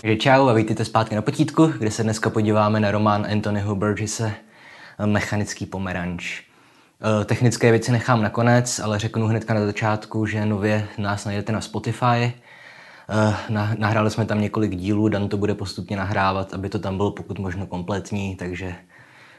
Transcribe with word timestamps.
Takže 0.00 0.16
čau 0.16 0.48
a 0.48 0.52
vítejte 0.52 0.84
zpátky 0.84 1.14
na 1.14 1.22
potítku, 1.22 1.66
kde 1.66 1.90
se 1.90 2.02
dneska 2.02 2.30
podíváme 2.30 2.80
na 2.80 2.90
román 2.90 3.26
Anthonyho 3.32 3.74
Burgesse 3.74 4.34
Mechanický 5.06 5.66
pomeranč. 5.66 6.42
Eh, 7.20 7.24
technické 7.24 7.70
věci 7.70 7.92
nechám 7.92 8.22
nakonec, 8.22 8.78
ale 8.78 8.98
řeknu 8.98 9.26
hnedka 9.26 9.54
na 9.54 9.66
začátku, 9.66 10.26
že 10.26 10.46
nově 10.46 10.88
nás 10.98 11.24
najdete 11.24 11.52
na 11.52 11.60
Spotify. 11.60 12.32
Eh, 13.08 13.34
nahráli 13.78 14.10
jsme 14.10 14.24
tam 14.24 14.40
několik 14.40 14.76
dílů, 14.76 15.08
Dan 15.08 15.28
to 15.28 15.36
bude 15.36 15.54
postupně 15.54 15.96
nahrávat, 15.96 16.54
aby 16.54 16.68
to 16.68 16.78
tam 16.78 16.96
bylo 16.96 17.10
pokud 17.10 17.38
možno 17.38 17.66
kompletní, 17.66 18.36
takže 18.36 18.74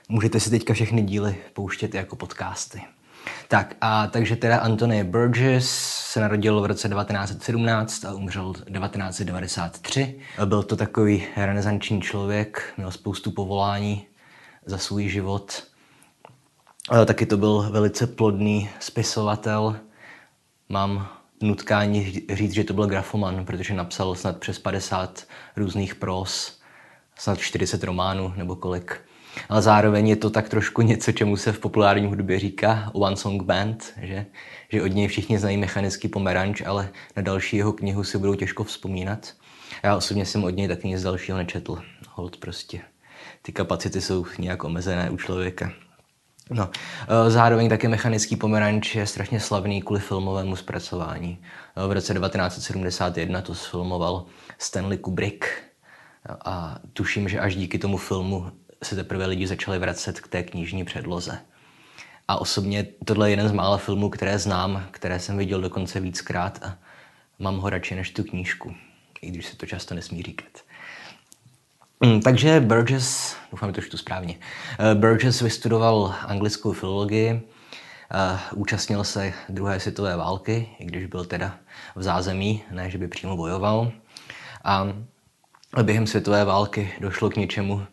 můžete 0.09 0.39
si 0.39 0.49
teďka 0.49 0.73
všechny 0.73 1.01
díly 1.01 1.35
pouštět 1.53 1.95
jako 1.95 2.15
podcasty. 2.15 2.81
Tak 3.47 3.75
a 3.81 4.07
takže 4.07 4.35
teda 4.35 4.57
Anthony 4.57 5.03
Burgess 5.03 5.69
se 6.11 6.19
narodil 6.19 6.61
v 6.61 6.65
roce 6.65 6.89
1917 6.89 8.05
a 8.05 8.13
umřel 8.13 8.53
1993. 8.53 10.19
Byl 10.45 10.63
to 10.63 10.75
takový 10.75 11.27
renesanční 11.35 12.01
člověk, 12.01 12.73
měl 12.77 12.91
spoustu 12.91 13.31
povolání 13.31 14.07
za 14.65 14.77
svůj 14.77 15.09
život. 15.09 15.63
Taky 17.05 17.25
to 17.25 17.37
byl 17.37 17.69
velice 17.71 18.07
plodný 18.07 18.69
spisovatel. 18.79 19.75
Mám 20.69 21.07
nutkání 21.41 22.23
říct, 22.33 22.53
že 22.53 22.63
to 22.63 22.73
byl 22.73 22.87
grafoman, 22.87 23.45
protože 23.45 23.73
napsal 23.73 24.15
snad 24.15 24.37
přes 24.37 24.59
50 24.59 25.23
různých 25.55 25.95
pros, 25.95 26.59
snad 27.17 27.39
40 27.39 27.83
románů 27.83 28.33
nebo 28.37 28.55
kolik 28.55 29.01
ale 29.49 29.61
zároveň 29.61 30.07
je 30.07 30.15
to 30.15 30.29
tak 30.29 30.49
trošku 30.49 30.81
něco, 30.91 31.11
čemu 31.11 31.37
se 31.37 31.51
v 31.51 31.59
populární 31.59 32.07
hudbě 32.07 32.39
říká 32.39 32.89
One 32.93 33.17
Song 33.17 33.43
Band, 33.43 33.93
že, 34.01 34.25
že 34.69 34.83
od 34.83 34.87
něj 34.87 35.07
všichni 35.07 35.39
znají 35.39 35.57
mechanický 35.57 36.07
pomeranč, 36.07 36.61
ale 36.65 36.89
na 37.15 37.23
další 37.23 37.57
jeho 37.57 37.73
knihu 37.73 38.03
si 38.03 38.17
budou 38.17 38.35
těžko 38.35 38.63
vzpomínat. 38.63 39.33
Já 39.83 39.95
osobně 39.95 40.25
jsem 40.25 40.43
od 40.43 40.49
něj 40.49 40.67
taky 40.67 40.87
nic 40.87 41.01
dalšího 41.01 41.37
nečetl. 41.37 41.81
Hold 42.09 42.37
prostě. 42.37 42.81
Ty 43.41 43.51
kapacity 43.51 44.01
jsou 44.01 44.25
nějak 44.39 44.63
omezené 44.63 45.09
u 45.09 45.17
člověka. 45.17 45.71
No, 46.49 46.69
e, 47.27 47.31
zároveň 47.31 47.69
také 47.69 47.87
mechanický 47.87 48.35
pomeranč 48.35 48.95
je 48.95 49.07
strašně 49.07 49.39
slavný 49.39 49.81
kvůli 49.81 49.99
filmovému 49.99 50.55
zpracování. 50.55 51.41
E, 51.75 51.87
v 51.87 51.91
roce 51.91 52.13
1971 52.13 53.41
to 53.41 53.55
sfilmoval 53.55 54.25
Stanley 54.57 54.97
Kubrick 54.97 55.45
a 56.45 56.79
tuším, 56.93 57.29
že 57.29 57.39
až 57.39 57.55
díky 57.55 57.79
tomu 57.79 57.97
filmu 57.97 58.51
se 58.83 58.95
teprve 58.95 59.25
lidi 59.25 59.47
začali 59.47 59.79
vracet 59.79 60.19
k 60.19 60.27
té 60.27 60.43
knižní 60.43 60.85
předloze. 60.85 61.39
A 62.27 62.41
osobně 62.41 62.87
tohle 63.05 63.29
je 63.29 63.31
jeden 63.31 63.49
z 63.49 63.51
mála 63.51 63.77
filmů, 63.77 64.09
které 64.09 64.39
znám, 64.39 64.85
které 64.91 65.19
jsem 65.19 65.37
viděl 65.37 65.61
dokonce 65.61 65.99
víckrát 65.99 66.59
a 66.63 66.77
mám 67.39 67.57
ho 67.57 67.69
radši 67.69 67.95
než 67.95 68.11
tu 68.11 68.23
knížku, 68.23 68.75
i 69.21 69.27
když 69.27 69.45
se 69.45 69.57
to 69.57 69.65
často 69.65 69.95
nesmí 69.95 70.23
říkat. 70.23 70.51
Mm, 71.99 72.21
takže 72.21 72.59
Burgess, 72.59 73.35
doufám, 73.51 73.69
že 73.69 73.73
to 73.73 73.81
čtu 73.81 73.97
správně, 73.97 74.35
eh, 74.79 74.95
Burgess 74.95 75.41
vystudoval 75.41 76.15
anglickou 76.25 76.73
filologii, 76.73 77.41
eh, 78.11 78.39
účastnil 78.53 79.03
se 79.03 79.33
druhé 79.49 79.79
světové 79.79 80.15
války, 80.15 80.69
i 80.79 80.85
když 80.85 81.05
byl 81.05 81.25
teda 81.25 81.57
v 81.95 82.03
zázemí, 82.03 82.63
ne, 82.71 82.89
že 82.89 82.97
by 82.97 83.07
přímo 83.07 83.37
bojoval. 83.37 83.91
A 84.63 84.87
během 85.83 86.07
světové 86.07 86.45
války 86.45 86.93
došlo 86.99 87.29
k 87.29 87.35
něčemu, 87.35 87.85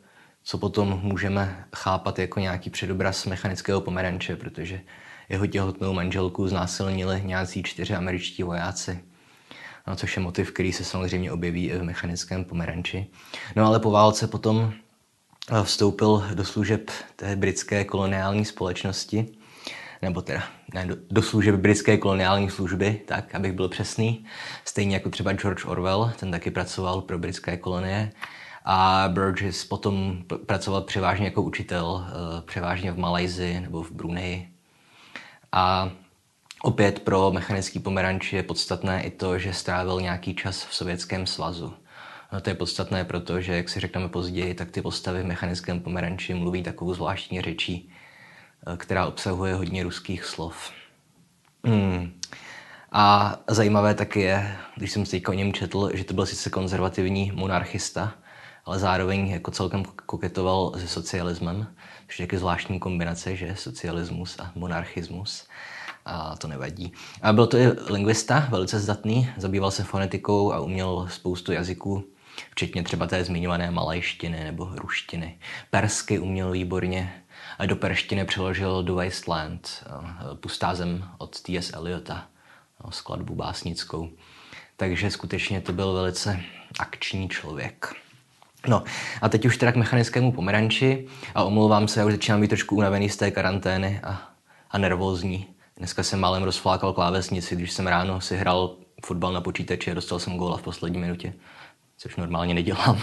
co 0.48 0.58
potom 0.58 1.00
můžeme 1.02 1.64
chápat 1.77 2.18
jako 2.18 2.41
nějaký 2.41 2.70
předobraz 2.70 3.27
mechanického 3.27 3.80
pomeranče, 3.80 4.36
protože 4.36 4.80
jeho 5.28 5.46
těhotnou 5.46 5.92
manželku 5.92 6.48
znásilnili 6.48 7.22
nějací 7.24 7.62
čtyři 7.62 7.94
američtí 7.94 8.42
vojáci. 8.42 9.00
No, 9.86 9.96
což 9.96 10.16
je 10.16 10.22
motiv, 10.22 10.52
který 10.52 10.72
se 10.72 10.84
samozřejmě 10.84 11.33
objeví 11.33 11.70
i 11.70 11.78
v 11.78 11.83
mechanickém 11.83 12.45
pomeranči. 12.45 13.06
No 13.56 13.67
ale 13.67 13.80
po 13.80 13.90
válce 13.90 14.27
potom 14.27 14.73
eh, 15.52 15.64
vstoupil 15.64 16.24
do 16.34 16.45
služeb 16.45 16.90
té 17.17 17.36
britské 17.36 17.84
koloniální 17.84 18.44
společnosti, 18.44 19.27
nebo 20.02 20.23
teda 20.23 20.42
ne, 20.74 20.86
do, 20.86 20.96
do 21.11 21.23
služeb 21.23 21.55
britské 21.55 21.96
koloniální 21.96 22.50
služby, 22.50 23.00
tak, 23.06 23.34
abych 23.34 23.52
byl 23.52 23.68
přesný. 23.68 24.24
Stejně 24.64 24.96
jako 24.96 25.11
třeba 25.11 25.33
George 25.33 25.64
Orwell, 25.67 26.12
ten 26.20 26.30
taky 26.30 26.50
pracoval 26.50 27.00
pro 27.00 27.18
britské 27.18 27.56
kolonie 27.56 28.12
a 28.64 29.08
Burgess 29.08 29.64
potom 29.64 30.23
pracoval 30.46 30.83
převážně 30.83 31.24
jako 31.24 31.42
učitel, 31.42 32.07
eh, 32.08 32.42
převážně 32.42 32.92
v 32.92 32.98
Malajzi 32.98 33.61
nebo 33.61 33.83
v 33.83 33.91
Brunei. 33.91 34.48
A 35.52 35.91
opět 36.63 37.01
pro 37.01 37.30
mechanický 37.30 37.79
pomeranč 37.79 38.33
je 38.33 38.42
podstatné 38.42 39.02
i 39.02 39.11
to, 39.11 39.39
že 39.39 39.52
strávil 39.52 40.01
nějaký 40.01 40.35
čas 40.35 40.64
v 40.64 40.74
Sovětském 40.74 41.27
svazu. 41.27 41.74
No 42.33 42.41
to 42.41 42.51
je 42.51 42.55
podstatné, 42.55 43.05
protože, 43.05 43.57
jak 43.57 43.68
si 43.68 43.80
řekneme 43.80 44.08
později, 44.08 44.55
tak 44.55 44.70
ty 44.70 44.83
postavy 44.83 45.23
v 45.23 45.27
mechanickém 45.27 45.80
pomeranči 45.80 46.35
mluví 46.35 46.63
takovou 46.63 46.95
zvláštní 46.95 47.41
řečí, 47.41 47.92
eh, 48.67 48.77
která 48.77 49.07
obsahuje 49.07 49.55
hodně 49.55 49.83
ruských 49.83 50.24
slov. 50.24 50.73
Hmm. 51.64 52.13
A 52.92 53.36
zajímavé 53.48 53.95
taky 53.95 54.20
je, 54.20 54.57
když 54.77 54.92
jsem 54.92 55.07
si 55.07 55.27
o 55.27 55.33
něm 55.33 55.52
četl, 55.52 55.91
že 55.95 56.05
to 56.05 56.14
byl 56.14 56.27
sice 56.27 56.51
konzervativní 56.51 57.33
monarchista, 57.35 58.14
ale 58.68 58.79
zároveň 58.79 59.29
jako 59.29 59.51
celkem 59.51 59.84
koketoval 59.84 60.73
se 60.77 60.89
socialismem, 60.89 61.67
což 62.06 62.20
je 62.20 62.27
taky 62.27 62.39
zvláštní 62.39 62.80
kombinace, 62.80 63.36
že 63.36 63.56
socialismus 63.56 64.39
a 64.39 64.52
monarchismus. 64.55 65.46
A 66.05 66.36
to 66.36 66.48
nevadí. 66.48 66.92
A 67.23 67.33
byl 67.33 67.46
to 67.46 67.56
i 67.56 67.67
lingvista, 67.92 68.48
velice 68.51 68.80
zdatný, 68.80 69.30
zabýval 69.36 69.70
se 69.70 69.84
fonetikou 69.84 70.52
a 70.52 70.61
uměl 70.61 71.06
spoustu 71.11 71.52
jazyků, 71.52 72.05
včetně 72.51 72.83
třeba 72.83 73.06
té 73.06 73.24
zmiňované 73.24 73.70
malajštiny 73.70 74.45
nebo 74.45 74.68
ruštiny. 74.74 75.39
Persky 75.70 76.18
uměl 76.18 76.50
výborně 76.50 77.23
a 77.58 77.67
do 77.67 77.77
perštiny 77.77 78.24
přeložil 78.24 78.83
do 78.83 78.95
Wasteland, 78.95 79.85
Pustá 80.40 80.74
zem 80.74 81.08
od 81.18 81.40
T.S. 81.40 81.73
Eliota, 81.73 82.27
skladbu 82.90 83.35
básnickou. 83.35 84.11
Takže 84.77 85.11
skutečně 85.11 85.61
to 85.61 85.73
byl 85.73 85.92
velice 85.92 86.40
akční 86.79 87.29
člověk. 87.29 87.95
No 88.67 88.83
a 89.23 89.29
teď 89.29 89.46
už 89.46 89.57
teda 89.57 89.73
k 89.73 89.77
mechanickému 89.77 90.33
pomeranči 90.33 91.07
a 91.35 91.42
omlouvám 91.42 91.89
se, 91.89 92.01
já 92.01 92.07
už 92.07 92.13
začínám 92.13 92.41
být 92.41 92.48
trošku 92.48 92.77
unavený 92.77 93.08
z 93.08 93.17
té 93.17 93.30
karantény 93.30 94.01
a, 94.02 94.23
a 94.70 94.79
nervózní. 94.79 95.46
Dneska 95.77 96.02
jsem 96.02 96.20
málem 96.20 96.42
rozflákal 96.42 96.92
klávesnici, 96.92 97.57
když 97.57 97.73
jsem 97.73 97.86
ráno 97.86 98.20
si 98.20 98.36
hrál 98.36 98.77
fotbal 99.05 99.33
na 99.33 99.41
počítači 99.41 99.91
a 99.91 99.95
dostal 99.95 100.18
jsem 100.18 100.36
góla 100.36 100.57
v 100.57 100.63
poslední 100.63 100.98
minutě, 100.98 101.33
což 101.97 102.17
normálně 102.17 102.55
nedělám. 102.55 103.02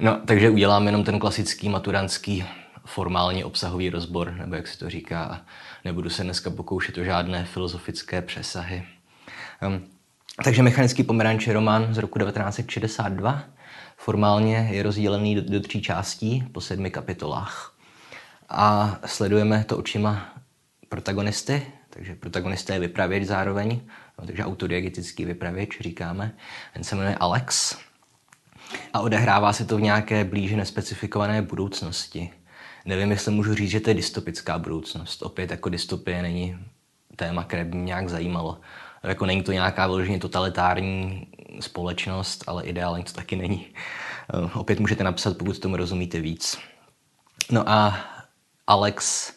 No, 0.00 0.20
takže 0.26 0.50
udělám 0.50 0.86
jenom 0.86 1.04
ten 1.04 1.18
klasický 1.18 1.68
maturantský 1.68 2.44
formálně 2.84 3.44
obsahový 3.44 3.90
rozbor, 3.90 4.32
nebo 4.32 4.54
jak 4.54 4.66
se 4.66 4.78
to 4.78 4.90
říká, 4.90 5.24
a 5.24 5.40
nebudu 5.84 6.10
se 6.10 6.22
dneska 6.22 6.50
pokoušet 6.50 6.98
o 6.98 7.04
žádné 7.04 7.44
filozofické 7.44 8.22
přesahy. 8.22 8.82
Um, 9.66 9.84
takže 10.44 10.62
Mechanický 10.62 11.02
pomeranč 11.02 11.46
je 11.46 11.52
román 11.52 11.94
z 11.94 11.98
roku 11.98 12.18
1962, 12.18 13.42
Formálně 14.04 14.68
je 14.70 14.82
rozdělený 14.82 15.34
do, 15.34 15.42
do 15.42 15.60
tří 15.60 15.82
částí 15.82 16.44
po 16.52 16.60
sedmi 16.60 16.90
kapitolách. 16.90 17.74
A 18.48 18.98
sledujeme 19.06 19.64
to 19.64 19.78
očima 19.78 20.34
protagonisty, 20.88 21.66
takže 21.90 22.14
protagonista 22.14 22.74
je 22.74 22.80
vypravěč 22.80 23.24
zároveň, 23.24 23.80
no, 24.18 24.26
takže 24.26 24.44
autodiegetický 24.44 25.24
vypravěč 25.24 25.80
říkáme. 25.80 26.34
Ten 26.74 26.84
se 26.84 26.96
jmenuje 26.96 27.16
Alex 27.20 27.76
a 28.92 29.00
odehrává 29.00 29.52
se 29.52 29.64
to 29.64 29.76
v 29.76 29.80
nějaké 29.80 30.24
blíže 30.24 30.56
nespecifikované 30.56 31.42
budoucnosti. 31.42 32.30
Nevím, 32.84 33.10
jestli 33.10 33.32
můžu 33.32 33.54
říct, 33.54 33.70
že 33.70 33.80
to 33.80 33.90
je 33.90 33.94
dystopická 33.94 34.58
budoucnost. 34.58 35.22
Opět 35.22 35.50
jako 35.50 35.68
dystopie 35.68 36.22
není 36.22 36.58
téma, 37.16 37.44
které 37.44 37.64
by 37.64 37.76
mě 37.76 37.84
nějak 37.84 38.08
zajímalo. 38.08 38.60
Jako 39.02 39.26
není 39.26 39.42
to 39.42 39.52
nějaká 39.52 39.86
vyloženě 39.86 40.18
totalitární 40.18 41.26
společnost, 41.60 42.44
ale 42.46 42.64
ideálně 42.64 43.04
to 43.04 43.12
taky 43.12 43.36
není. 43.36 43.66
Eh, 43.66 44.50
opět 44.54 44.80
můžete 44.80 45.04
napsat, 45.04 45.36
pokud 45.38 45.58
tomu 45.58 45.76
rozumíte 45.76 46.20
víc. 46.20 46.58
No 47.50 47.68
a 47.68 47.98
Alex 48.66 49.32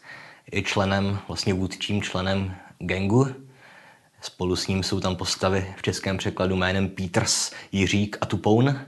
je 0.52 0.62
členem, 0.62 1.20
vlastně 1.28 1.54
vůdčím 1.54 2.02
členem 2.02 2.56
gangu. 2.80 3.28
Spolu 4.22 4.56
s 4.56 4.68
ním 4.68 4.84
jsou 4.84 5.00
tam 5.00 5.16
postavy 5.16 5.76
v 5.78 5.82
českém 5.82 6.18
překladu 6.18 6.56
jménem 6.56 6.90
Peters, 6.90 7.52
Jiřík 7.72 8.18
a 8.22 8.26
Tupoun, 8.26 8.80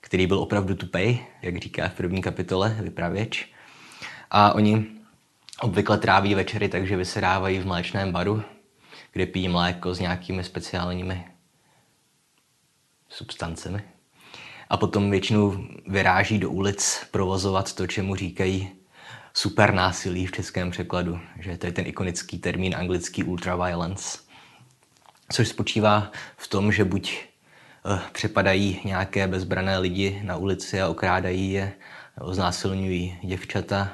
který 0.00 0.26
byl 0.26 0.38
opravdu 0.38 0.74
tupej, 0.74 1.26
jak 1.42 1.56
říká 1.56 1.88
v 1.88 1.94
první 1.94 2.22
kapitole 2.22 2.76
vypravěč. 2.80 3.48
A 4.30 4.52
oni 4.52 4.86
obvykle 5.60 5.98
tráví 5.98 6.34
večery 6.34 6.68
takže 6.68 6.96
vysedávají 6.96 7.58
v 7.58 7.66
mléčném 7.66 8.12
baru, 8.12 8.42
kde 9.12 9.26
pijí 9.26 9.48
mléko 9.48 9.94
s 9.94 10.00
nějakými 10.00 10.44
speciálními 10.44 11.24
substancemi. 13.12 13.82
A 14.68 14.76
potom 14.76 15.10
většinou 15.10 15.64
vyráží 15.86 16.38
do 16.38 16.50
ulic 16.50 17.06
provozovat 17.10 17.74
to, 17.74 17.86
čemu 17.86 18.14
říkají 18.14 18.70
super 19.34 19.74
násilí 19.74 20.26
v 20.26 20.32
českém 20.32 20.70
překladu, 20.70 21.20
že 21.38 21.58
to 21.58 21.66
je 21.66 21.72
ten 21.72 21.86
ikonický 21.86 22.38
termín 22.38 22.74
anglický 22.76 23.24
ultraviolence, 23.24 24.18
což 25.32 25.48
spočívá 25.48 26.12
v 26.36 26.48
tom, 26.48 26.72
že 26.72 26.84
buď 26.84 27.32
přepadají 28.12 28.80
nějaké 28.84 29.26
bezbrané 29.26 29.78
lidi 29.78 30.20
na 30.24 30.36
ulici 30.36 30.80
a 30.80 30.88
okrádají 30.88 31.52
je, 31.52 31.72
znásilňují 32.30 33.18
děvčata, 33.22 33.92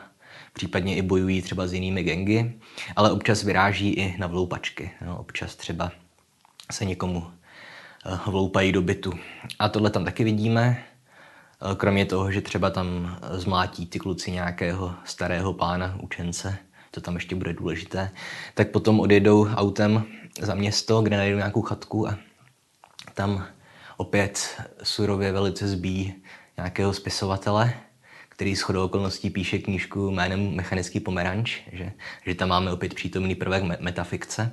případně 0.53 0.97
i 0.97 1.03
bojují 1.03 1.43
třeba 1.43 1.67
s 1.67 1.73
jinými 1.73 2.03
gengy, 2.03 2.53
ale 2.97 3.13
občas 3.13 3.43
vyráží 3.43 3.91
i 3.91 4.19
na 4.19 4.27
vloupačky. 4.27 4.91
No, 5.07 5.19
občas 5.19 5.57
třeba 5.57 5.93
se 6.73 6.85
někomu 6.85 7.27
eh, 7.27 7.38
vloupají 8.27 8.73
do 8.73 8.83
bytu. 8.83 9.13
A 9.59 9.69
tohle 9.69 9.91
tam 9.91 10.05
taky 10.05 10.25
vidíme, 10.25 10.85
eh, 11.73 11.75
kromě 11.77 12.07
toho, 12.07 12.33
že 12.33 12.41
třeba 12.41 12.71
tam 12.71 13.19
zmlátí 13.31 13.87
ty 13.87 13.99
kluci 13.99 14.31
nějakého 14.31 14.95
starého 15.05 15.55
pána, 15.55 15.99
učence, 16.03 16.59
to 16.91 17.01
tam 17.01 17.15
ještě 17.15 17.35
bude 17.35 17.53
důležité, 17.53 18.11
tak 18.55 18.71
potom 18.71 19.01
odjedou 19.01 19.49
autem 19.49 20.05
za 20.41 20.55
město, 20.55 21.03
kde 21.03 21.17
najdou 21.17 21.37
nějakou 21.37 21.63
chatku 21.63 22.09
a 22.09 22.19
tam 23.15 23.47
opět 23.97 24.63
surově 24.83 25.33
velice 25.33 25.69
zbí 25.69 26.15
nějakého 26.57 26.93
spisovatele, 26.93 27.75
který 28.29 28.57
s 28.57 28.61
chodou 28.61 28.85
okolností 28.85 29.31
píše 29.31 29.59
knížku 29.59 30.11
jménem 30.11 30.55
Mechanický 30.55 31.01
pomeranč, 31.01 31.61
že, 31.73 31.93
že 32.27 32.35
tam 32.35 32.49
máme 32.49 32.73
opět 32.73 32.95
přítomný 32.95 33.35
prvek 33.35 33.81
metafikce. 33.81 34.53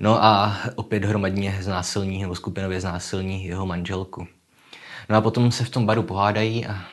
No 0.00 0.24
a 0.24 0.58
opět 0.74 1.04
hromadně 1.04 1.58
znásilní 1.60 2.22
nebo 2.22 2.34
skupinově 2.34 2.80
znásilní 2.80 3.44
jeho 3.44 3.66
manželku. 3.66 4.26
No 5.08 5.16
a 5.16 5.20
potom 5.20 5.52
se 5.52 5.64
v 5.64 5.70
tom 5.70 5.86
baru 5.86 6.02
pohádají, 6.02 6.66
a, 6.66 6.84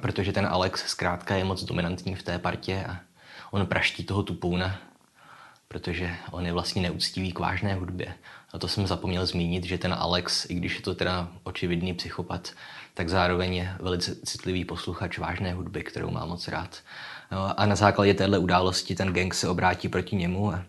protože 0.00 0.32
ten 0.32 0.46
Alex 0.46 0.86
zkrátka 0.86 1.36
je 1.36 1.44
moc 1.44 1.64
dominantní 1.64 2.14
v 2.14 2.22
té 2.22 2.38
partě 2.38 2.84
a 2.88 2.96
on 3.50 3.66
praští 3.66 4.04
toho 4.04 4.22
tupouna, 4.22 4.76
protože 5.68 6.16
on 6.30 6.46
je 6.46 6.52
vlastně 6.52 6.82
neúctivý 6.82 7.32
k 7.32 7.38
vážné 7.38 7.74
hudbě. 7.74 8.14
A 8.52 8.58
to 8.58 8.68
jsem 8.68 8.86
zapomněl 8.86 9.26
zmínit, 9.26 9.64
že 9.64 9.78
ten 9.78 9.94
Alex, 9.98 10.50
i 10.50 10.54
když 10.54 10.76
je 10.76 10.82
to 10.82 10.94
teda 10.94 11.28
očividný 11.42 11.94
psychopat, 11.94 12.52
tak 12.94 13.08
zároveň 13.08 13.54
je 13.54 13.76
velice 13.80 14.16
citlivý 14.24 14.64
posluchač 14.64 15.18
vážné 15.18 15.52
hudby, 15.52 15.82
kterou 15.82 16.10
má 16.10 16.24
moc 16.26 16.48
rád. 16.48 16.78
No, 17.32 17.60
a 17.60 17.66
na 17.66 17.76
základě 17.76 18.14
téhle 18.14 18.38
události 18.38 18.94
ten 18.94 19.12
gang 19.12 19.34
se 19.34 19.48
obrátí 19.48 19.88
proti 19.88 20.16
němu 20.16 20.52
a 20.52 20.64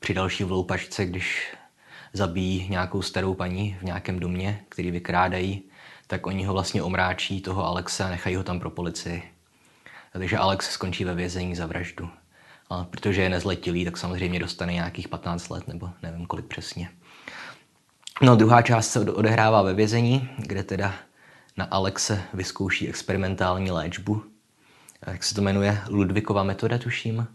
při 0.00 0.14
další 0.14 0.44
vloupačce, 0.44 1.06
když 1.06 1.54
zabíjí 2.12 2.68
nějakou 2.68 3.02
starou 3.02 3.34
paní 3.34 3.76
v 3.80 3.82
nějakém 3.82 4.18
domě, 4.18 4.60
který 4.68 4.90
vykrádají, 4.90 5.62
tak 6.06 6.26
oni 6.26 6.44
ho 6.44 6.52
vlastně 6.52 6.82
omráčí, 6.82 7.40
toho 7.40 7.64
Alexe, 7.64 8.04
a 8.04 8.08
nechají 8.08 8.36
ho 8.36 8.44
tam 8.44 8.60
pro 8.60 8.70
policii. 8.70 9.22
Takže 10.12 10.38
Alex 10.38 10.70
skončí 10.70 11.04
ve 11.04 11.14
vězení 11.14 11.54
za 11.54 11.66
vraždu. 11.66 12.08
A 12.70 12.84
protože 12.84 13.22
je 13.22 13.28
nezletilý, 13.28 13.84
tak 13.84 13.96
samozřejmě 13.96 14.38
dostane 14.40 14.72
nějakých 14.72 15.08
15 15.08 15.48
let, 15.48 15.68
nebo 15.68 15.90
nevím 16.02 16.26
kolik 16.26 16.46
přesně. 16.46 16.90
No, 18.22 18.36
druhá 18.36 18.62
část 18.62 18.88
se 18.88 19.00
odehrává 19.00 19.62
ve 19.62 19.74
vězení, 19.74 20.28
kde 20.38 20.62
teda 20.62 20.94
na 21.56 21.64
Alexe 21.64 22.22
vyzkouší 22.34 22.88
experimentální 22.88 23.70
léčbu. 23.70 24.22
Jak 25.06 25.24
se 25.24 25.34
to 25.34 25.42
jmenuje? 25.42 25.82
Ludvikova 25.88 26.42
metoda, 26.42 26.78
tuším. 26.78 27.26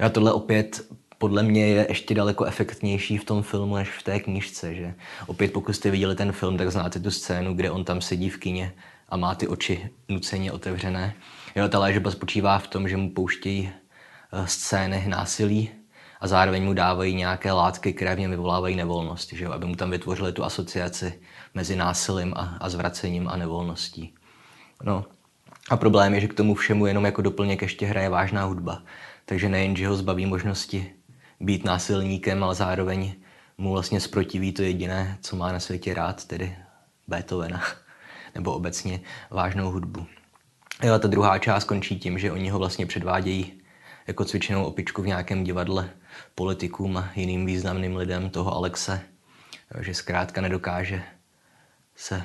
A 0.00 0.08
tohle 0.08 0.32
opět 0.32 0.88
podle 1.18 1.42
mě 1.42 1.66
je 1.66 1.86
ještě 1.88 2.14
daleko 2.14 2.44
efektnější 2.44 3.18
v 3.18 3.24
tom 3.24 3.42
filmu 3.42 3.76
než 3.76 3.88
v 3.88 4.02
té 4.02 4.20
knížce, 4.20 4.74
že 4.74 4.94
opět 5.26 5.52
pokud 5.52 5.72
jste 5.72 5.90
viděli 5.90 6.16
ten 6.16 6.32
film, 6.32 6.58
tak 6.58 6.72
znáte 6.72 7.00
tu 7.00 7.10
scénu, 7.10 7.54
kde 7.54 7.70
on 7.70 7.84
tam 7.84 8.00
sedí 8.00 8.30
v 8.30 8.38
kině 8.38 8.74
a 9.08 9.16
má 9.16 9.34
ty 9.34 9.48
oči 9.48 9.90
nuceně 10.08 10.52
otevřené. 10.52 11.14
Jo, 11.56 11.68
ta 11.68 11.78
léčba 11.78 12.10
spočívá 12.10 12.58
v 12.58 12.66
tom, 12.66 12.88
že 12.88 12.96
mu 12.96 13.10
pouštějí 13.10 13.70
eh, 14.32 14.46
scény 14.46 15.04
násilí 15.08 15.70
a 16.20 16.26
zároveň 16.26 16.64
mu 16.64 16.72
dávají 16.72 17.14
nějaké 17.14 17.52
látky, 17.52 17.92
které 17.92 18.14
v 18.14 18.18
něm 18.18 18.30
vyvolávají 18.30 18.76
nevolnost, 18.76 19.32
že 19.32 19.44
jo? 19.44 19.52
aby 19.52 19.66
mu 19.66 19.74
tam 19.74 19.90
vytvořili 19.90 20.32
tu 20.32 20.44
asociaci 20.44 21.20
mezi 21.54 21.76
násilím 21.76 22.34
a, 22.36 22.56
a 22.60 22.68
zvracením 22.68 23.28
a 23.28 23.36
nevolností. 23.36 24.14
No. 24.84 25.04
A 25.70 25.76
problém 25.76 26.14
je, 26.14 26.20
že 26.20 26.28
k 26.28 26.34
tomu 26.34 26.54
všemu 26.54 26.86
jenom 26.86 27.04
jako 27.04 27.22
doplněk 27.22 27.62
ještě 27.62 27.86
hraje 27.86 28.08
vážná 28.08 28.44
hudba. 28.44 28.82
Takže 29.24 29.48
nejen, 29.48 29.76
že 29.76 29.88
ho 29.88 29.96
zbaví 29.96 30.26
možnosti 30.26 30.97
být 31.40 31.64
násilníkem, 31.64 32.44
ale 32.44 32.54
zároveň 32.54 33.14
mu 33.58 33.72
vlastně 33.72 34.00
zprotiví 34.00 34.52
to 34.52 34.62
jediné, 34.62 35.18
co 35.20 35.36
má 35.36 35.52
na 35.52 35.60
světě 35.60 35.94
rád, 35.94 36.24
tedy 36.24 36.56
Beethovena, 37.08 37.62
nebo 38.34 38.52
obecně 38.52 39.00
vážnou 39.30 39.70
hudbu. 39.70 40.06
Jo, 40.82 40.94
a 40.94 40.98
ta 40.98 41.08
druhá 41.08 41.38
část 41.38 41.64
končí 41.64 41.98
tím, 41.98 42.18
že 42.18 42.32
oni 42.32 42.50
ho 42.50 42.58
vlastně 42.58 42.86
předvádějí 42.86 43.52
jako 44.06 44.24
cvičenou 44.24 44.64
opičku 44.64 45.02
v 45.02 45.06
nějakém 45.06 45.44
divadle 45.44 45.90
politikům 46.34 46.96
a 46.96 47.10
jiným 47.14 47.46
významným 47.46 47.96
lidem 47.96 48.30
toho 48.30 48.54
Alexe, 48.54 49.00
že 49.80 49.94
zkrátka 49.94 50.40
nedokáže 50.40 51.02
se 51.96 52.22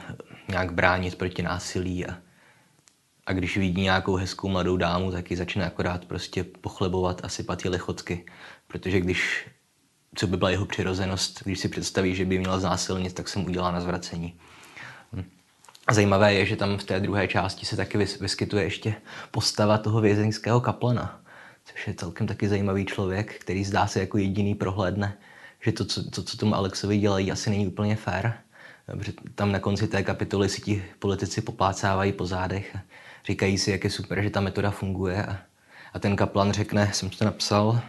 nějak 0.48 0.74
bránit 0.74 1.16
proti 1.16 1.42
násilí 1.42 2.06
a, 2.06 2.18
a 3.26 3.34
když 3.34 3.58
vidí 3.58 3.82
nějakou 3.82 4.16
hezkou 4.16 4.50
mladou 4.50 4.78
dámu, 4.78 5.12
tak 5.12 5.32
ji 5.32 5.38
začne 5.38 5.66
akorát 5.66 6.06
prostě 6.06 6.44
pochlebovat 6.44 7.22
a 7.24 7.30
sypat 7.30 7.66
jí 7.66 7.72
lichotky, 7.72 8.26
protože 8.68 9.00
když, 9.00 9.48
co 10.16 10.28
by 10.28 10.38
byla 10.38 10.50
jeho 10.50 10.66
přirozenost, 10.66 11.44
když 11.44 11.60
si 11.60 11.70
představí, 11.70 12.16
že 12.16 12.26
by 12.26 12.40
měla 12.40 12.60
znásilnit, 12.60 13.14
tak 13.14 13.30
se 13.30 13.40
mu 13.40 13.46
udělá 13.46 13.72
na 13.72 13.82
zvracení. 13.82 14.40
Zajímavé 15.92 16.34
je, 16.34 16.46
že 16.46 16.56
tam 16.56 16.78
v 16.78 16.84
té 16.84 17.00
druhé 17.00 17.28
části 17.28 17.66
se 17.66 17.76
taky 17.76 17.98
vyskytuje 17.98 18.64
ještě 18.64 18.96
postava 19.32 19.78
toho 19.78 20.02
vězeňského 20.02 20.62
kaplana, 20.62 21.22
což 21.66 21.88
je 21.88 21.94
celkem 21.94 22.28
taky 22.28 22.48
zajímavý 22.48 22.86
člověk, 22.86 23.40
který 23.40 23.64
zdá 23.64 23.88
se 23.88 24.00
jako 24.00 24.18
jediný 24.18 24.56
prohlédne, 24.56 25.18
že 25.62 25.72
to, 25.72 25.86
co, 25.86 26.10
to, 26.10 26.24
co 26.24 26.38
tomu 26.38 26.56
Alexovi 26.56 26.98
dělají, 26.98 27.32
asi 27.32 27.50
není 27.50 27.68
úplně 27.68 27.96
fér. 27.96 28.34
Tam 29.36 29.52
na 29.52 29.60
konci 29.60 29.88
té 29.88 30.04
kapitoly 30.04 30.50
si 30.50 30.62
ti 30.62 30.86
politici 31.00 31.42
poplácávají 31.42 32.12
po 32.12 32.26
zádech 32.26 32.78
říkají 33.26 33.58
si, 33.58 33.72
jak 33.72 33.84
je 33.84 33.90
super, 33.90 34.22
že 34.22 34.30
ta 34.30 34.42
metoda 34.42 34.72
funguje. 34.72 35.26
A, 35.26 35.38
a 35.94 36.00
ten 36.00 36.16
kaplan 36.16 36.52
řekne, 36.52 36.90
jsem 36.94 37.10
to 37.10 37.26
napsal, 37.26 37.82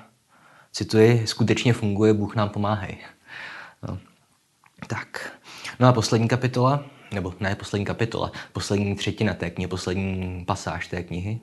cituji, 0.72 1.26
skutečně 1.26 1.72
funguje, 1.72 2.12
Bůh 2.12 2.36
nám 2.36 2.48
pomáhej. 2.48 2.98
No. 3.88 3.98
Tak. 4.86 5.32
No 5.80 5.88
a 5.88 5.92
poslední 5.92 6.28
kapitola, 6.28 6.84
nebo 7.12 7.34
ne 7.40 7.56
poslední 7.56 7.84
kapitola, 7.84 8.32
poslední 8.52 8.96
třetina 8.96 9.34
té 9.34 9.50
knihy, 9.50 9.68
poslední 9.68 10.44
pasáž 10.44 10.86
té 10.86 11.02
knihy, 11.02 11.40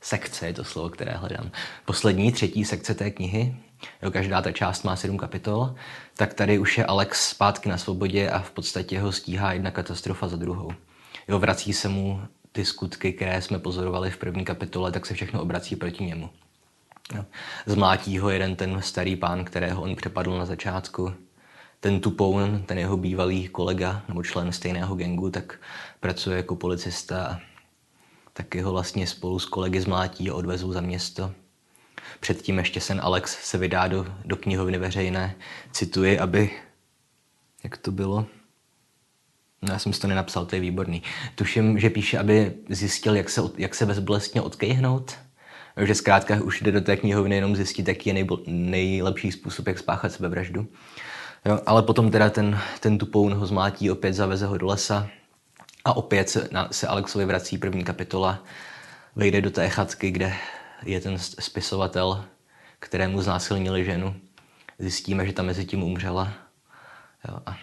sekce 0.00 0.46
je 0.46 0.52
to 0.52 0.64
slovo, 0.64 0.88
které 0.88 1.12
hledám. 1.12 1.50
Poslední, 1.84 2.32
třetí 2.32 2.64
sekce 2.64 2.94
té 2.94 3.10
knihy, 3.10 3.56
jo, 4.02 4.10
každá 4.10 4.42
ta 4.42 4.52
část 4.52 4.84
má 4.84 4.96
sedm 4.96 5.18
kapitol, 5.18 5.74
tak 6.16 6.34
tady 6.34 6.58
už 6.58 6.78
je 6.78 6.86
Alex 6.86 7.28
zpátky 7.28 7.68
na 7.68 7.78
svobodě 7.78 8.30
a 8.30 8.38
v 8.38 8.50
podstatě 8.50 9.00
ho 9.00 9.12
stíhá 9.12 9.52
jedna 9.52 9.70
katastrofa 9.70 10.28
za 10.28 10.36
druhou. 10.36 10.72
Jo, 11.28 11.38
vrací 11.38 11.72
se 11.72 11.88
mu 11.88 12.22
ty 12.58 12.64
skutky, 12.64 13.12
které 13.12 13.42
jsme 13.42 13.58
pozorovali 13.58 14.10
v 14.10 14.16
první 14.16 14.44
kapitole, 14.44 14.92
tak 14.92 15.06
se 15.06 15.14
všechno 15.14 15.42
obrací 15.42 15.76
proti 15.76 16.04
němu. 16.04 16.30
Zmlátí 17.66 18.18
ho 18.18 18.30
jeden 18.30 18.56
ten 18.56 18.82
starý 18.82 19.16
pán, 19.16 19.44
kterého 19.44 19.82
on 19.82 19.96
přepadl 19.96 20.38
na 20.38 20.46
začátku. 20.46 21.14
Ten 21.80 22.00
Tupoun, 22.00 22.62
ten 22.66 22.78
jeho 22.78 22.96
bývalý 22.96 23.48
kolega 23.48 24.02
nebo 24.08 24.22
člen 24.22 24.52
stejného 24.52 24.94
gengu, 24.94 25.30
tak 25.30 25.60
pracuje 26.00 26.36
jako 26.36 26.56
policista 26.56 27.26
a 27.26 27.40
taky 28.32 28.60
ho 28.60 28.72
vlastně 28.72 29.06
spolu 29.06 29.38
s 29.38 29.46
kolegy 29.46 29.80
zmlátí 29.80 30.30
a 30.30 30.34
odvezou 30.34 30.72
za 30.72 30.80
město. 30.80 31.32
Předtím 32.20 32.58
ještě 32.58 32.80
sen 32.80 33.00
Alex 33.02 33.38
se 33.42 33.58
vydá 33.58 33.88
do, 33.88 34.06
do 34.24 34.36
knihovny 34.36 34.78
veřejné. 34.78 35.34
Cituji, 35.72 36.18
aby... 36.18 36.50
Jak 37.64 37.76
to 37.76 37.92
bylo? 37.92 38.26
No, 39.62 39.72
já 39.72 39.78
jsem 39.78 39.92
si 39.92 40.00
to 40.00 40.06
nenapsal, 40.06 40.46
to 40.46 40.56
je 40.56 40.60
výborný. 40.60 41.02
Tuším, 41.34 41.78
že 41.78 41.90
píše, 41.90 42.18
aby 42.18 42.52
zjistil, 42.68 43.16
jak 43.16 43.30
se, 43.30 43.40
jak 43.56 43.74
se 43.74 43.86
bezbolestně 43.86 44.42
odkejhnout. 44.42 45.14
Že 45.76 45.94
zkrátka 45.94 46.42
už 46.42 46.60
jde 46.60 46.72
do 46.72 46.80
té 46.80 46.96
knihovny 46.96 47.36
jenom 47.36 47.56
zjistit, 47.56 47.88
jaký 47.88 48.08
je 48.08 48.14
nejbo, 48.14 48.38
nejlepší 48.46 49.32
způsob, 49.32 49.66
jak 49.66 49.78
spáchat 49.78 50.12
sebevraždu. 50.12 50.66
Jo, 51.44 51.60
ale 51.66 51.82
potom 51.82 52.10
teda 52.10 52.30
ten, 52.30 52.60
ten 52.80 52.98
tupoun 52.98 53.34
ho 53.34 53.46
zmátí, 53.46 53.90
opět 53.90 54.12
zaveze 54.12 54.46
ho 54.46 54.58
do 54.58 54.66
lesa, 54.66 55.08
a 55.84 55.96
opět 55.96 56.28
se, 56.28 56.48
na, 56.52 56.68
se 56.70 56.86
Alexovi 56.86 57.24
vrací 57.24 57.58
první 57.58 57.84
kapitola, 57.84 58.44
vejde 59.16 59.40
do 59.40 59.50
té 59.50 59.68
chatky, 59.68 60.10
kde 60.10 60.32
je 60.82 61.00
ten 61.00 61.18
spisovatel, 61.18 62.24
kterému 62.78 63.22
znásilnili 63.22 63.84
ženu. 63.84 64.14
Zjistíme, 64.78 65.26
že 65.26 65.32
tam 65.32 65.46
mezi 65.46 65.64
tím 65.64 65.82
umřela. 65.82 66.32
Jo, 67.28 67.38
a 67.46 67.56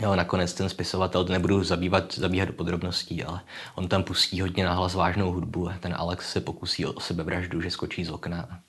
jo, 0.00 0.16
nakonec 0.16 0.54
ten 0.54 0.68
spisovatel, 0.68 1.24
nebudu 1.24 1.64
zabývat, 1.64 2.14
zabíhat 2.14 2.44
do 2.44 2.52
podrobností, 2.52 3.24
ale 3.24 3.40
on 3.74 3.88
tam 3.88 4.02
pustí 4.02 4.40
hodně 4.40 4.64
nahlas 4.64 4.94
vážnou 4.94 5.32
hudbu 5.32 5.68
a 5.68 5.78
ten 5.80 5.94
Alex 5.98 6.32
se 6.32 6.40
pokusí 6.40 6.86
o 6.86 7.00
sebevraždu, 7.00 7.60
že 7.60 7.70
skočí 7.70 8.04
z 8.04 8.10
okna. 8.10 8.60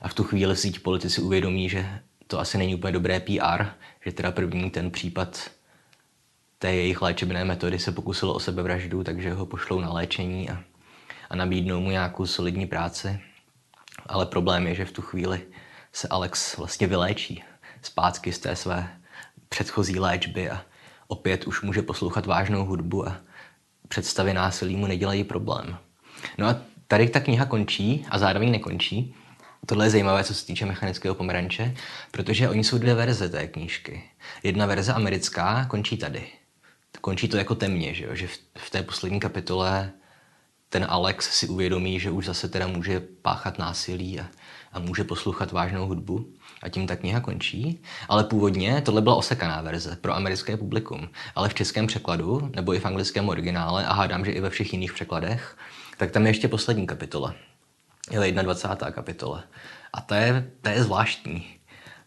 A 0.00 0.08
v 0.08 0.14
tu 0.14 0.24
chvíli 0.24 0.56
si 0.56 0.70
ti 0.70 0.78
politici 0.78 1.20
uvědomí, 1.20 1.68
že 1.68 2.00
to 2.26 2.40
asi 2.40 2.58
není 2.58 2.74
úplně 2.74 2.92
dobré 2.92 3.20
PR, 3.20 3.64
že 4.04 4.12
teda 4.12 4.30
první 4.30 4.70
ten 4.70 4.90
případ 4.90 5.50
té 6.58 6.74
jejich 6.74 7.02
léčebné 7.02 7.44
metody 7.44 7.78
se 7.78 7.92
pokusil 7.92 8.30
o 8.30 8.40
sebevraždu, 8.40 9.04
takže 9.04 9.32
ho 9.32 9.46
pošlou 9.46 9.80
na 9.80 9.92
léčení 9.92 10.50
a, 10.50 10.62
a 11.30 11.36
nabídnou 11.36 11.80
mu 11.80 11.90
nějakou 11.90 12.26
solidní 12.26 12.66
práci. 12.66 13.20
Ale 14.06 14.26
problém 14.26 14.66
je, 14.66 14.74
že 14.74 14.84
v 14.84 14.92
tu 14.92 15.02
chvíli 15.02 15.40
se 15.92 16.08
Alex 16.08 16.56
vlastně 16.56 16.86
vyléčí 16.86 17.44
zpátky 17.82 18.32
z 18.32 18.38
té 18.38 18.56
své 18.56 18.99
předchozí 19.50 19.98
léčby 19.98 20.50
a 20.50 20.62
opět 21.08 21.44
už 21.44 21.62
může 21.62 21.82
poslouchat 21.82 22.26
vážnou 22.26 22.64
hudbu 22.64 23.08
a 23.08 23.16
představy 23.88 24.34
násilí 24.34 24.76
mu 24.76 24.86
nedělají 24.86 25.24
problém. 25.24 25.78
No 26.38 26.46
a 26.46 26.56
tady 26.88 27.08
ta 27.08 27.20
kniha 27.20 27.44
končí 27.44 28.06
a 28.10 28.18
zároveň 28.18 28.50
nekončí. 28.50 29.14
Tohle 29.66 29.86
je 29.86 29.90
zajímavé, 29.90 30.24
co 30.24 30.34
se 30.34 30.46
týče 30.46 30.66
mechanického 30.66 31.14
pomeranče, 31.14 31.74
protože 32.10 32.48
oni 32.48 32.64
jsou 32.64 32.78
dvě 32.78 32.94
verze 32.94 33.28
té 33.28 33.46
knížky. 33.46 34.02
Jedna 34.42 34.66
verze 34.66 34.92
americká 34.92 35.64
končí 35.64 35.96
tady. 35.96 36.22
Končí 37.00 37.28
to 37.28 37.36
jako 37.36 37.54
temně, 37.54 37.94
že, 37.94 38.04
jo? 38.04 38.14
že 38.14 38.28
v, 38.58 38.70
té 38.70 38.82
poslední 38.82 39.20
kapitole 39.20 39.92
ten 40.68 40.86
Alex 40.88 41.30
si 41.38 41.48
uvědomí, 41.48 42.00
že 42.00 42.10
už 42.10 42.26
zase 42.26 42.48
teda 42.48 42.66
může 42.66 43.00
páchat 43.00 43.58
násilí 43.58 44.20
a, 44.20 44.26
a 44.72 44.78
může 44.78 45.04
poslouchat 45.04 45.52
vážnou 45.52 45.86
hudbu 45.86 46.32
a 46.62 46.68
tím 46.68 46.86
ta 46.86 46.96
kniha 46.96 47.20
končí. 47.20 47.82
Ale 48.08 48.24
původně 48.24 48.80
tohle 48.80 49.02
byla 49.02 49.14
osekaná 49.14 49.62
verze 49.62 49.98
pro 50.00 50.14
americké 50.14 50.56
publikum. 50.56 51.08
Ale 51.34 51.48
v 51.48 51.54
českém 51.54 51.86
překladu, 51.86 52.50
nebo 52.56 52.74
i 52.74 52.80
v 52.80 52.86
anglickém 52.86 53.28
originále, 53.28 53.86
a 53.86 53.92
hádám, 53.92 54.24
že 54.24 54.32
i 54.32 54.40
ve 54.40 54.50
všech 54.50 54.72
jiných 54.72 54.92
překladech, 54.92 55.56
tak 55.96 56.10
tam 56.10 56.22
je 56.22 56.30
ještě 56.30 56.48
poslední 56.48 56.86
kapitola. 56.86 57.34
Je 58.10 58.32
21. 58.32 58.90
kapitola. 58.90 59.44
A 59.92 60.00
to 60.00 60.14
je, 60.14 60.50
to 60.60 60.68
je 60.68 60.84
zvláštní, 60.84 61.46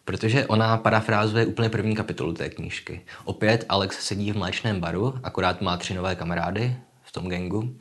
protože 0.05 0.47
ona 0.47 0.77
parafrázuje 0.77 1.45
úplně 1.45 1.69
první 1.69 1.95
kapitolu 1.95 2.33
té 2.33 2.49
knížky. 2.49 3.05
Opět 3.25 3.65
Alex 3.69 4.05
sedí 4.05 4.31
v 4.31 4.37
mléčném 4.37 4.79
baru, 4.79 5.19
akorát 5.23 5.61
má 5.61 5.77
tři 5.77 5.93
nové 5.93 6.15
kamarády 6.15 6.75
v 7.03 7.11
tom 7.11 7.29
gangu 7.29 7.77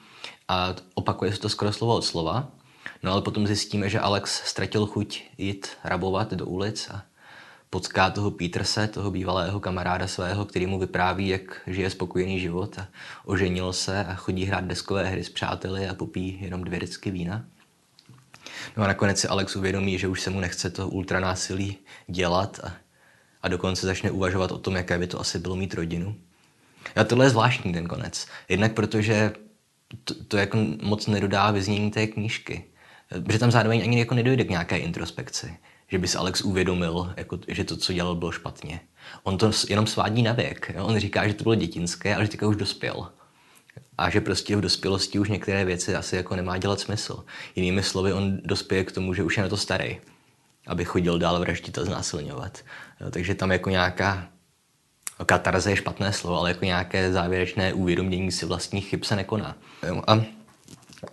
a 0.48 0.74
opakuje 0.94 1.32
se 1.32 1.40
to 1.40 1.48
skoro 1.48 1.72
slovo 1.72 1.94
od 1.94 2.04
slova. 2.04 2.48
No 3.02 3.12
ale 3.12 3.22
potom 3.22 3.46
zjistíme, 3.46 3.88
že 3.90 4.00
Alex 4.00 4.42
ztratil 4.44 4.86
chuť 4.86 5.22
jít 5.38 5.68
rabovat 5.84 6.32
do 6.32 6.46
ulic 6.46 6.90
a 6.90 7.02
potká 7.70 8.10
toho 8.10 8.30
Peterse, 8.30 8.88
toho 8.88 9.10
bývalého 9.10 9.60
kamaráda 9.60 10.06
svého, 10.06 10.44
který 10.44 10.66
mu 10.66 10.78
vypráví, 10.78 11.28
jak 11.28 11.60
žije 11.66 11.90
spokojený 11.90 12.40
život 12.40 12.78
a 12.78 12.88
oženil 13.24 13.72
se 13.72 14.04
a 14.04 14.14
chodí 14.14 14.44
hrát 14.44 14.64
deskové 14.64 15.08
hry 15.08 15.24
s 15.24 15.28
přáteli 15.28 15.88
a 15.88 15.94
popí 15.94 16.38
jenom 16.40 16.64
dvě 16.64 16.80
decky 16.80 17.10
vína. 17.10 17.44
No 18.76 18.84
a 18.84 18.86
nakonec 18.86 19.20
si 19.20 19.28
Alex 19.28 19.56
uvědomí, 19.56 19.98
že 19.98 20.08
už 20.08 20.20
se 20.20 20.30
mu 20.30 20.40
nechce 20.40 20.70
to 20.70 20.88
ultranásilí 20.88 21.76
dělat 22.06 22.60
a, 22.64 22.72
a 23.42 23.48
dokonce 23.48 23.86
začne 23.86 24.10
uvažovat 24.10 24.52
o 24.52 24.58
tom, 24.58 24.76
jaké 24.76 24.98
by 24.98 25.06
to 25.06 25.20
asi 25.20 25.38
bylo 25.38 25.56
mít 25.56 25.74
rodinu. 25.74 26.16
A 26.96 27.04
tohle 27.04 27.24
je 27.24 27.30
zvláštní 27.30 27.72
ten 27.72 27.88
konec. 27.88 28.26
Jednak 28.48 28.72
protože 28.72 29.32
to, 30.04 30.24
to 30.24 30.36
jako 30.36 30.58
moc 30.82 31.06
nedodá 31.06 31.50
vyznění 31.50 31.90
té 31.90 32.06
knížky. 32.06 32.64
Protože 33.24 33.38
tam 33.38 33.50
zároveň 33.50 33.82
ani 33.82 33.98
jako 33.98 34.14
nedojde 34.14 34.44
k 34.44 34.50
nějaké 34.50 34.78
introspekci. 34.78 35.56
Že 35.88 35.98
by 35.98 36.08
se 36.08 36.18
Alex 36.18 36.40
uvědomil, 36.40 37.14
jako, 37.16 37.38
že 37.48 37.64
to, 37.64 37.76
co 37.76 37.92
dělal, 37.92 38.14
bylo 38.14 38.32
špatně. 38.32 38.80
On 39.22 39.38
to 39.38 39.50
jenom 39.68 39.86
svádí 39.86 40.22
na 40.22 40.32
věk. 40.32 40.72
Jo? 40.74 40.86
On 40.86 40.98
říká, 40.98 41.28
že 41.28 41.34
to 41.34 41.42
bylo 41.42 41.54
dětinské, 41.54 42.14
ale 42.14 42.24
že 42.24 42.30
teďka 42.30 42.46
už 42.46 42.56
dospěl. 42.56 43.08
A 43.98 44.10
že 44.10 44.20
prostě 44.20 44.56
v 44.56 44.60
dospělosti 44.60 45.18
už 45.18 45.28
některé 45.28 45.64
věci 45.64 45.94
asi 45.94 46.16
jako 46.16 46.36
nemá 46.36 46.58
dělat 46.58 46.80
smysl. 46.80 47.24
Jinými 47.56 47.82
slovy, 47.82 48.12
on 48.12 48.38
dospěje 48.44 48.84
k 48.84 48.92
tomu, 48.92 49.14
že 49.14 49.22
už 49.22 49.36
je 49.36 49.42
na 49.42 49.48
to 49.48 49.56
starý, 49.56 50.00
aby 50.66 50.84
chodil 50.84 51.18
dál 51.18 51.40
vraždit 51.40 51.78
a 51.78 51.84
znásilňovat. 51.84 52.58
Jo? 53.00 53.10
Takže 53.10 53.34
tam 53.34 53.52
jako 53.52 53.70
nějaká 53.70 54.28
katarze 55.26 55.70
je 55.70 55.76
špatné 55.76 56.12
slovo, 56.12 56.38
ale 56.38 56.50
jako 56.50 56.64
nějaké 56.64 57.12
závěrečné 57.12 57.72
uvědomění 57.72 58.32
si 58.32 58.46
vlastních 58.46 58.88
chyb 58.88 59.04
se 59.04 59.16
nekoná. 59.16 59.56
Jo? 59.86 60.02
A 60.06 60.22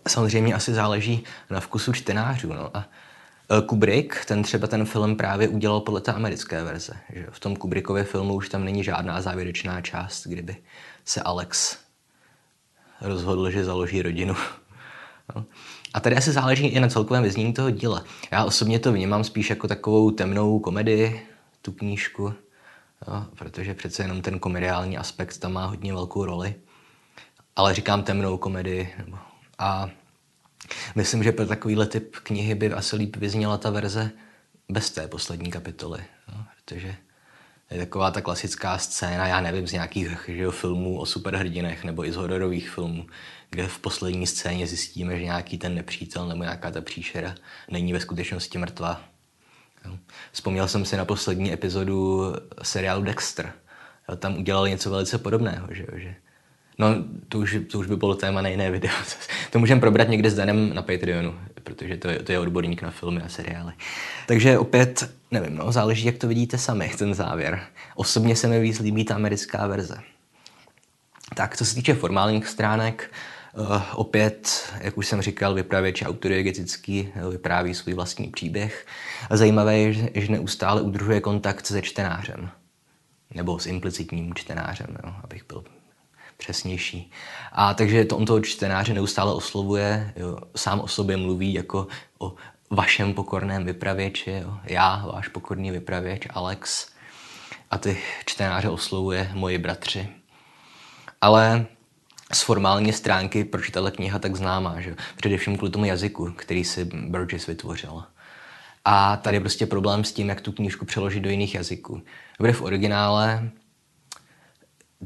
samozřejmě 0.08 0.54
asi 0.54 0.74
záleží 0.74 1.24
na 1.50 1.60
vkusu 1.60 1.94
čtenářů. 1.94 2.54
No. 2.54 2.78
A 2.78 2.80
e, 2.80 3.62
Kubrick, 3.62 4.26
ten 4.26 4.44
třeba 4.44 4.68
ten 4.68 4.86
film 4.86 5.16
právě 5.16 5.48
udělal 5.48 5.80
podle 5.80 6.02
té 6.02 6.14
americké 6.14 6.64
verze. 6.64 6.94
Že 7.14 7.28
v 7.32 7.40
tom 7.40 7.56
Kubrickově 7.56 8.04
filmu 8.04 8.34
už 8.34 8.50
tam 8.50 8.66
není 8.66 8.84
žádná 8.84 9.22
závěrečná 9.22 9.82
část, 9.82 10.28
kdyby 10.28 10.58
se 11.06 11.22
Alex 11.22 11.78
rozhodl, 13.02 13.50
že 13.50 13.66
založí 13.66 14.02
rodinu. 14.02 14.36
No. 15.36 15.46
A 15.94 16.00
tady 16.00 16.16
asi 16.16 16.32
záleží 16.32 16.68
i 16.68 16.80
na 16.80 16.88
celkovém 16.88 17.24
vyznění 17.24 17.54
toho 17.54 17.70
díla. 17.70 18.04
Já 18.32 18.46
osobně 18.46 18.80
to 18.80 18.92
vnímám 18.92 19.24
spíš 19.24 19.50
jako 19.50 19.68
takovou 19.68 20.12
temnou 20.12 20.60
komedii, 20.60 21.28
tu 21.62 21.72
knížku, 21.72 22.34
jo, 23.08 23.26
protože 23.38 23.74
přece 23.74 24.04
jenom 24.04 24.22
ten 24.22 24.40
komediální 24.40 24.98
aspekt 24.98 25.38
tam 25.38 25.54
má 25.54 25.66
hodně 25.66 25.94
velkou 25.94 26.26
roli. 26.26 26.56
Ale 27.56 27.74
říkám 27.74 28.04
temnou 28.04 28.38
komedii, 28.38 28.94
nebo 28.98 29.18
a 29.60 29.90
myslím, 30.96 31.24
že 31.24 31.32
pro 31.32 31.46
takovýhle 31.46 31.88
typ 31.88 32.16
knihy 32.16 32.56
by 32.56 32.74
asi 32.74 32.96
líp 32.96 33.16
vyzněla 33.16 33.58
ta 33.58 33.70
verze 33.70 34.12
bez 34.70 34.90
té 34.90 35.08
poslední 35.08 35.52
kapitoly. 35.52 36.04
No, 36.34 36.46
protože 36.56 36.96
je 37.72 37.78
taková 37.80 38.12
ta 38.12 38.22
klasická 38.22 38.78
scéna, 38.78 39.28
já 39.28 39.42
nevím, 39.42 39.68
z 39.68 39.72
nějakých 39.72 40.10
že 40.28 40.52
filmů 40.52 41.00
o 41.00 41.06
superhrdinech 41.06 41.84
nebo 41.84 42.06
i 42.06 42.12
z 42.12 42.16
hororových 42.16 42.70
filmů, 42.70 43.08
kde 43.50 43.68
v 43.68 43.80
poslední 43.80 44.28
scéně 44.28 44.68
zjistíme, 44.68 45.18
že 45.18 45.24
nějaký 45.24 45.58
ten 45.58 45.76
nepřítel 45.76 46.28
nebo 46.28 46.44
nějaká 46.44 46.72
ta 46.72 46.82
příšera 46.82 47.36
není 47.72 47.94
ve 47.94 48.00
skutečnosti 48.00 48.58
mrtvá. 48.58 49.02
Vzpomněl 50.32 50.68
jsem 50.68 50.86
si 50.86 50.98
na 50.98 51.06
poslední 51.06 51.54
epizodu 51.54 52.34
seriálu 52.62 53.04
Dexter. 53.04 53.54
Tam 54.18 54.38
udělali 54.38 54.70
něco 54.70 54.90
velice 54.90 55.18
podobného, 55.18 55.68
že, 55.72 55.86
že 55.96 56.16
No, 56.80 56.88
to 57.30 57.40
už, 57.40 57.58
to 57.72 57.80
už 57.80 57.88
by 57.88 57.96
bylo 57.96 58.16
téma 58.16 58.42
na 58.42 58.50
jiné 58.50 58.72
video. 58.72 58.94
To 59.52 59.60
můžeme 59.60 59.82
probrat 59.82 60.10
někde 60.10 60.30
s 60.30 60.36
Danem 60.36 60.74
na 60.74 60.82
Patreonu, 60.82 61.36
protože 61.64 61.98
to 61.98 62.08
je, 62.08 62.20
to 62.20 62.32
je 62.32 62.40
odborník 62.40 62.82
na 62.82 62.92
filmy 62.92 63.22
a 63.22 63.30
seriály. 63.30 63.74
Takže 64.28 64.58
opět, 64.58 65.10
nevím, 65.32 65.56
no, 65.56 65.72
záleží, 65.72 66.06
jak 66.06 66.18
to 66.18 66.28
vidíte 66.28 66.58
sami, 66.58 66.92
ten 66.98 67.14
závěr. 67.14 67.60
Osobně 67.96 68.36
se 68.36 68.48
mi 68.48 68.60
víc 68.60 68.80
líbí 68.80 69.06
ta 69.06 69.16
americká 69.16 69.68
verze. 69.68 69.98
Tak, 71.36 71.58
co 71.58 71.66
se 71.66 71.76
týče 71.76 71.94
formálních 71.94 72.48
stránek, 72.48 73.12
Uh, 73.58 73.82
opět, 73.96 74.70
jak 74.82 74.98
už 74.98 75.08
jsem 75.08 75.22
říkal, 75.22 75.54
vypravěč 75.54 76.02
autodiegetický 76.06 77.10
vypráví 77.32 77.74
svůj 77.74 77.94
vlastní 77.94 78.28
příběh. 78.28 78.86
A 79.30 79.38
zajímavé 79.38 79.78
je, 79.78 79.94
že, 79.94 80.10
že 80.14 80.32
neustále 80.32 80.82
udržuje 80.82 81.22
kontakt 81.22 81.66
se 81.66 81.82
čtenářem. 81.82 82.50
Nebo 83.34 83.60
s 83.60 83.66
implicitním 83.66 84.34
čtenářem, 84.34 84.88
jo, 85.04 85.14
abych 85.24 85.44
byl 85.48 85.64
přesnější. 86.40 87.12
A 87.52 87.74
takže 87.74 88.06
to 88.06 88.18
on 88.18 88.26
toho 88.26 88.42
čtenáře 88.42 88.94
neustále 88.94 89.34
oslovuje, 89.34 90.14
jo, 90.16 90.38
sám 90.56 90.80
o 90.80 90.88
sobě 90.88 91.18
mluví 91.18 91.54
jako 91.54 91.88
o 92.20 92.36
vašem 92.72 93.14
pokorném 93.14 93.66
vypravěči, 93.66 94.32
jo. 94.32 94.58
já, 94.64 95.06
váš 95.14 95.28
pokorný 95.28 95.72
vypravěč, 95.72 96.28
Alex. 96.30 96.88
A 97.72 97.78
ty 97.78 97.98
čtenáře 98.26 98.70
oslovuje 98.70 99.32
moji 99.34 99.58
bratři. 99.58 100.10
Ale 101.22 101.66
z 102.34 102.42
formální 102.42 102.94
stránky, 102.94 103.44
proč 103.44 103.68
je 103.68 103.72
tato 103.72 103.92
kniha 103.92 104.20
tak 104.20 104.36
známá, 104.36 104.82
že? 104.82 104.96
především 105.16 105.58
kvůli 105.58 105.72
tomu 105.72 105.86
jazyku, 105.86 106.34
který 106.36 106.64
si 106.64 106.86
Burgess 106.86 107.48
vytvořil. 107.48 108.04
A 108.86 109.18
tady 109.18 109.38
je 109.38 109.42
prostě 109.42 109.66
problém 109.66 110.04
s 110.04 110.14
tím, 110.14 110.30
jak 110.30 110.42
tu 110.42 110.52
knížku 110.52 110.86
přeložit 110.86 111.24
do 111.24 111.30
jiných 111.30 111.56
jazyků. 111.56 112.02
Bude 112.40 112.54
v 112.54 112.62
originále 112.62 113.50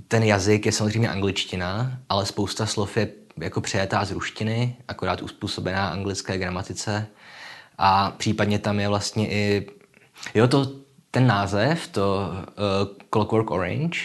ten 0.07 0.23
jazyk 0.23 0.65
je 0.65 0.71
samozřejmě 0.71 1.09
angličtina, 1.09 1.97
ale 2.09 2.25
spousta 2.25 2.65
slov 2.65 2.97
je 2.97 3.07
jako 3.37 3.61
přejetá 3.61 4.05
z 4.05 4.11
ruštiny, 4.11 4.75
akorát 4.87 5.21
uspůsobená 5.21 5.89
anglické 5.89 6.37
gramatice. 6.37 7.07
A 7.77 8.11
případně 8.11 8.59
tam 8.59 8.79
je 8.79 8.87
vlastně 8.87 9.31
i, 9.31 9.67
jo, 10.33 10.47
to, 10.47 10.71
ten 11.11 11.27
název, 11.27 11.87
to 11.87 12.29
uh, 12.37 12.97
Clockwork 13.09 13.51
Orange, 13.51 13.99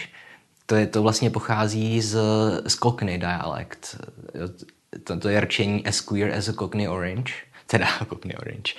to, 0.65 0.75
je, 0.75 0.87
to 0.87 1.01
vlastně 1.03 1.29
pochází 1.29 2.01
z, 2.01 2.17
z 2.67 2.75
Cockney 2.75 3.17
dialekt. 3.17 4.01
To, 5.03 5.19
to 5.19 5.29
je 5.29 5.41
rčení 5.41 5.85
as 5.85 6.01
queer 6.01 6.33
as 6.33 6.49
a 6.49 6.53
Cockney 6.53 6.87
Orange 6.87 7.33
teda 7.71 7.87
Cockney 8.09 8.35
Orange, 8.35 8.73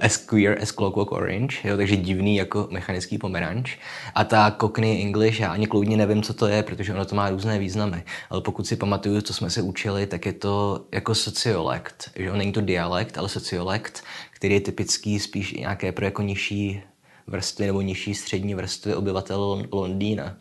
as 0.00 0.16
queer 0.16 0.58
as 0.62 0.72
Clockwork 0.72 1.12
Orange, 1.12 1.68
jo, 1.68 1.76
takže 1.76 1.96
divný 1.96 2.36
jako 2.36 2.68
mechanický 2.70 3.18
pomeranč. 3.18 3.76
A 4.14 4.24
ta 4.24 4.56
Cockney 4.60 5.02
English, 5.02 5.40
já 5.40 5.52
ani 5.52 5.66
kloudně 5.66 5.96
nevím, 5.96 6.22
co 6.22 6.34
to 6.34 6.46
je, 6.46 6.62
protože 6.62 6.94
ono 6.94 7.04
to 7.04 7.14
má 7.14 7.30
různé 7.30 7.58
významy. 7.58 8.04
Ale 8.30 8.40
pokud 8.40 8.66
si 8.66 8.76
pamatuju, 8.76 9.20
co 9.20 9.34
jsme 9.34 9.50
se 9.50 9.62
učili, 9.62 10.06
tak 10.06 10.26
je 10.26 10.32
to 10.32 10.84
jako 10.92 11.14
sociolekt. 11.14 12.10
Že 12.16 12.32
není 12.32 12.52
to 12.52 12.60
dialekt, 12.60 13.18
ale 13.18 13.28
sociolekt, 13.28 14.04
který 14.30 14.54
je 14.54 14.60
typický 14.60 15.20
spíš 15.20 15.52
nějaké 15.52 15.92
pro 15.92 16.04
jako 16.04 16.22
nižší 16.22 16.82
vrstvy 17.26 17.66
nebo 17.66 17.80
nižší 17.80 18.14
střední 18.14 18.54
vrstvy 18.54 18.94
obyvatel 18.94 19.66
Londýna 19.72 20.36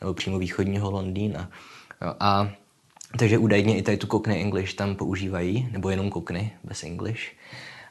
nebo 0.00 0.14
přímo 0.14 0.38
východního 0.38 0.90
Londýna. 0.90 1.50
Jo, 2.02 2.14
a 2.20 2.50
takže 3.18 3.38
údajně 3.38 3.76
i 3.76 3.82
tady 3.82 3.96
tu 3.96 4.06
Cockney 4.06 4.40
English 4.40 4.74
tam 4.74 4.96
používají, 4.96 5.68
nebo 5.72 5.90
jenom 5.90 6.12
Cockney, 6.12 6.50
bez 6.64 6.82
English. 6.82 7.22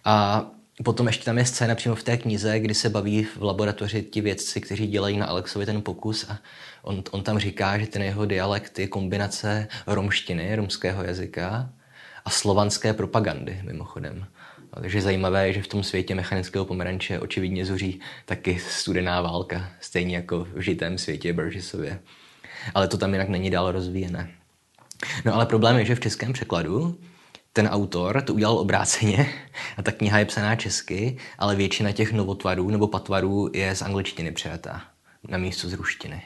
A 0.06 0.46
potom 0.84 1.08
ještě 1.08 1.26
tam 1.26 1.38
je 1.38 1.46
scéna 1.46 1.76
přímo 1.76 1.96
v 1.96 2.04
té 2.04 2.18
knize, 2.18 2.60
kdy 2.60 2.74
se 2.74 2.90
baví 2.90 3.24
v 3.24 3.42
laboratoři 3.42 4.04
ti 4.04 4.22
vědci, 4.22 4.62
kteří 4.62 4.88
dělají 4.88 5.18
na 5.18 5.26
Alexovi 5.26 5.66
ten 5.66 5.82
pokus 5.82 6.30
a 6.30 6.40
on, 6.82 7.04
on 7.12 7.24
tam 7.24 7.40
říká, 7.40 7.78
že 7.78 7.88
ten 7.88 8.02
jeho 8.02 8.26
dialekt 8.26 8.80
je 8.80 8.88
kombinace 8.88 9.68
romštiny, 9.88 10.56
romského 10.56 11.04
jazyka 11.04 11.70
a 12.26 12.30
slovanské 12.30 12.94
propagandy, 12.94 13.60
mimochodem. 13.64 14.26
No, 14.76 14.82
takže 14.82 15.02
zajímavé 15.02 15.48
je, 15.48 15.54
že 15.54 15.62
v 15.62 15.68
tom 15.68 15.84
světě 15.84 16.16
mechanického 16.16 16.66
pomeranče 16.66 17.20
očividně 17.20 17.66
zuří 17.66 18.00
taky 18.26 18.60
studená 18.60 19.22
válka, 19.22 19.70
stejně 19.80 20.16
jako 20.16 20.48
v 20.54 20.62
žitém 20.62 20.98
světě 20.98 21.34
Burgessově. 21.34 22.00
ale 22.74 22.88
to 22.88 22.98
tam 22.98 23.14
jinak 23.14 23.30
není 23.30 23.50
dál 23.50 23.72
rozvíjené. 23.72 24.41
No 25.26 25.36
ale 25.36 25.46
problém 25.46 25.78
je, 25.78 25.86
že 25.86 25.96
v 25.96 26.00
českém 26.00 26.34
překladu 26.34 27.00
ten 27.54 27.68
autor 27.68 28.22
to 28.22 28.34
udělal 28.34 28.58
obráceně 28.58 29.34
a 29.78 29.82
ta 29.82 29.92
kniha 29.92 30.20
je 30.20 30.26
psaná 30.26 30.56
česky, 30.56 31.18
ale 31.38 31.56
většina 31.56 31.92
těch 31.92 32.14
novotvarů 32.14 32.70
nebo 32.70 32.88
patvarů 32.88 33.50
je 33.54 33.76
z 33.76 33.82
angličtiny 33.82 34.32
přijatá 34.32 34.82
na 35.28 35.38
místo 35.38 35.70
z 35.70 35.74
ruštiny. 35.74 36.22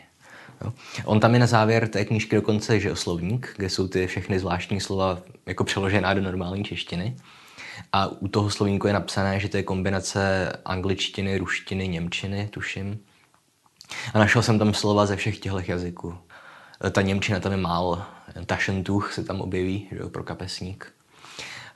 Jo. 0.63 0.73
On 1.05 1.19
tam 1.19 1.33
je 1.33 1.39
na 1.39 1.47
závěr 1.47 1.87
té 1.87 2.05
knížky 2.05 2.35
dokonce 2.35 2.79
že 2.79 2.95
slovník, 2.95 3.53
kde 3.57 3.69
jsou 3.69 3.87
ty 3.87 4.07
všechny 4.07 4.39
zvláštní 4.39 4.81
slova 4.81 5.19
jako 5.45 5.63
přeložená 5.63 6.13
do 6.13 6.21
normální 6.21 6.63
češtiny. 6.63 7.17
A 7.91 8.07
u 8.07 8.27
toho 8.27 8.49
slovníku 8.49 8.87
je 8.87 8.93
napsané, 8.93 9.39
že 9.39 9.49
to 9.49 9.57
je 9.57 9.63
kombinace 9.63 10.51
angličtiny, 10.65 11.37
ruštiny, 11.37 11.87
němčiny, 11.87 12.49
tuším. 12.51 12.99
A 14.13 14.19
našel 14.19 14.41
jsem 14.41 14.59
tam 14.59 14.73
slova 14.73 15.05
ze 15.05 15.15
všech 15.15 15.39
těchto 15.39 15.59
jazyků. 15.67 16.17
Ta 16.91 17.01
němčina 17.01 17.39
tam 17.39 17.51
je 17.51 17.57
málo. 17.57 18.01
Taschentuch 18.45 19.13
se 19.13 19.23
tam 19.23 19.41
objeví, 19.41 19.87
že 19.91 19.97
jo, 19.97 20.09
pro 20.09 20.23
kapesník. 20.23 20.93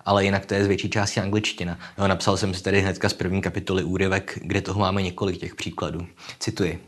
Ale 0.05 0.25
jinak 0.25 0.45
to 0.45 0.53
je 0.53 0.63
z 0.63 0.67
větší 0.67 0.89
části 0.89 1.19
angličtina. 1.19 1.79
Jo, 1.97 2.07
napsal 2.07 2.37
jsem 2.37 2.53
si 2.53 2.63
tady 2.63 2.81
hnedka 2.81 3.09
z 3.09 3.13
první 3.13 3.41
kapitoly 3.41 3.83
úryvek, 3.83 4.39
kde 4.41 4.61
toho 4.61 4.79
máme 4.79 5.01
několik 5.01 5.37
těch 5.37 5.55
příkladů. 5.55 6.07
Cituji. 6.39 6.83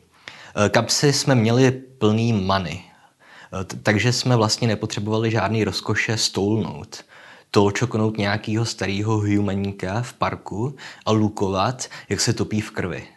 Eh, 0.55 0.69
kapsy 0.69 1.13
jsme 1.13 1.35
měli 1.35 1.71
plný 1.71 2.33
many, 2.33 2.83
eh, 2.83 3.75
takže 3.83 4.13
jsme 4.13 4.35
vlastně 4.35 4.67
nepotřebovali 4.67 5.31
žádný 5.31 5.63
rozkoše 5.63 6.17
stolnout. 6.17 7.05
To 7.51 7.71
čoknout 7.71 8.17
nějakého 8.17 8.65
starého 8.65 9.17
humaníka 9.17 10.01
v 10.01 10.13
parku 10.13 10.75
a 11.05 11.11
lukovat, 11.11 11.87
jak 12.09 12.21
se 12.21 12.33
topí 12.33 12.61
v 12.61 12.71
krvi. 12.71 13.07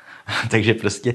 takže 0.50 0.74
prostě 0.74 1.14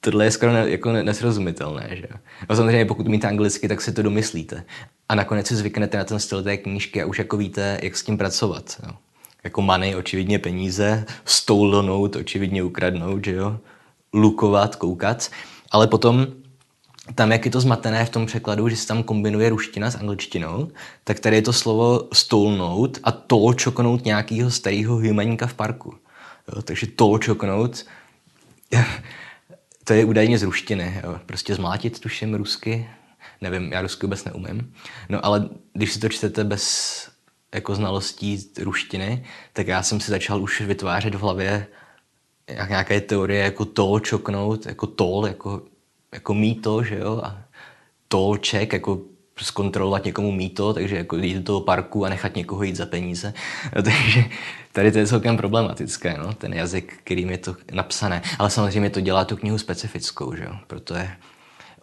tohle 0.00 0.24
je 0.24 0.30
skoro 0.30 0.52
ne, 0.52 0.70
jako 0.70 0.92
nesrozumitelné. 0.92 1.88
Že? 1.90 2.08
A 2.48 2.56
samozřejmě 2.56 2.84
pokud 2.84 3.06
umíte 3.06 3.28
anglicky, 3.28 3.68
tak 3.68 3.80
si 3.80 3.92
to 3.92 4.02
domyslíte. 4.02 4.64
A 5.08 5.14
nakonec 5.14 5.46
si 5.46 5.56
zvyknete 5.56 5.98
na 5.98 6.04
ten 6.04 6.18
styl 6.18 6.42
té 6.42 6.56
knížky 6.56 7.02
a 7.02 7.06
už 7.06 7.18
jako 7.18 7.36
víte, 7.36 7.80
jak 7.82 7.96
s 7.96 8.02
tím 8.02 8.18
pracovat. 8.18 8.76
Jo? 8.86 8.92
Jako 9.44 9.62
money, 9.62 9.94
očividně 9.94 10.38
peníze, 10.38 11.06
stolnout, 11.24 12.16
očividně 12.16 12.62
ukradnout, 12.62 13.24
že 13.24 13.32
jo? 13.32 13.58
lukovat, 14.12 14.76
koukat, 14.76 15.30
ale 15.70 15.86
potom 15.86 16.26
tam, 17.14 17.32
jak 17.32 17.44
je 17.44 17.50
to 17.50 17.60
zmatené 17.60 18.04
v 18.04 18.10
tom 18.10 18.26
překladu, 18.26 18.68
že 18.68 18.76
se 18.76 18.86
tam 18.86 19.02
kombinuje 19.02 19.48
ruština 19.48 19.90
s 19.90 19.96
angličtinou, 19.96 20.68
tak 21.04 21.20
tady 21.20 21.36
je 21.36 21.42
to 21.42 21.52
slovo 21.52 22.08
stolnout 22.12 22.98
a 23.02 23.12
tolčoknout 23.12 24.04
nějakého 24.04 24.50
starého 24.50 24.94
humaníka 24.94 25.46
v 25.46 25.54
parku. 25.54 25.94
Jo, 26.48 26.62
takže 26.62 26.86
tolčoknout, 26.86 27.84
to 29.90 29.94
je 29.94 30.04
údajně 30.04 30.38
z 30.38 30.42
ruštiny. 30.42 31.00
Jo. 31.04 31.20
Prostě 31.26 31.54
zmlátit, 31.54 32.00
tuším, 32.00 32.34
rusky. 32.34 32.90
Nevím, 33.40 33.72
já 33.72 33.82
rusky 33.82 34.06
vůbec 34.06 34.24
neumím. 34.24 34.74
No 35.08 35.24
ale 35.24 35.48
když 35.72 35.92
si 35.92 36.00
to 36.00 36.08
čtete 36.08 36.44
bez 36.44 37.08
jako 37.54 37.74
znalostí 37.74 38.50
ruštiny, 38.62 39.26
tak 39.52 39.66
já 39.66 39.82
jsem 39.82 40.00
si 40.00 40.10
začal 40.10 40.42
už 40.42 40.60
vytvářet 40.60 41.14
v 41.14 41.20
hlavě 41.20 41.66
jak 42.46 42.68
nějaké 42.68 43.00
teorie 43.00 43.44
jako 43.44 43.64
to 43.64 44.00
čoknout, 44.00 44.66
jako 44.66 44.86
tol, 44.86 45.26
jako, 45.26 45.62
jako 46.12 46.34
mýto, 46.34 46.82
že 46.82 46.98
jo, 46.98 47.20
a 47.24 47.42
tolček, 48.08 48.72
jako 48.72 49.00
zkontrolovat 49.38 50.04
někomu 50.04 50.32
mýto, 50.32 50.74
takže 50.74 50.96
jako 50.96 51.16
jít 51.16 51.34
do 51.34 51.42
toho 51.42 51.60
parku 51.60 52.04
a 52.04 52.08
nechat 52.08 52.36
někoho 52.36 52.62
jít 52.62 52.76
za 52.76 52.86
peníze. 52.86 53.34
No, 53.76 53.82
takže 53.82 54.24
tady 54.72 54.92
to 54.92 54.98
je 54.98 55.06
celkem 55.06 55.36
problematické, 55.36 56.16
no, 56.18 56.32
ten 56.32 56.54
jazyk, 56.54 56.94
kterým 57.04 57.30
je 57.30 57.38
to 57.38 57.56
napsané. 57.72 58.22
Ale 58.38 58.50
samozřejmě 58.50 58.90
to 58.90 59.00
dělá 59.00 59.24
tu 59.24 59.36
knihu 59.36 59.58
specifickou, 59.58 60.34
že 60.34 60.44
jo, 60.44 60.52
proto 60.66 60.94
je 60.94 61.16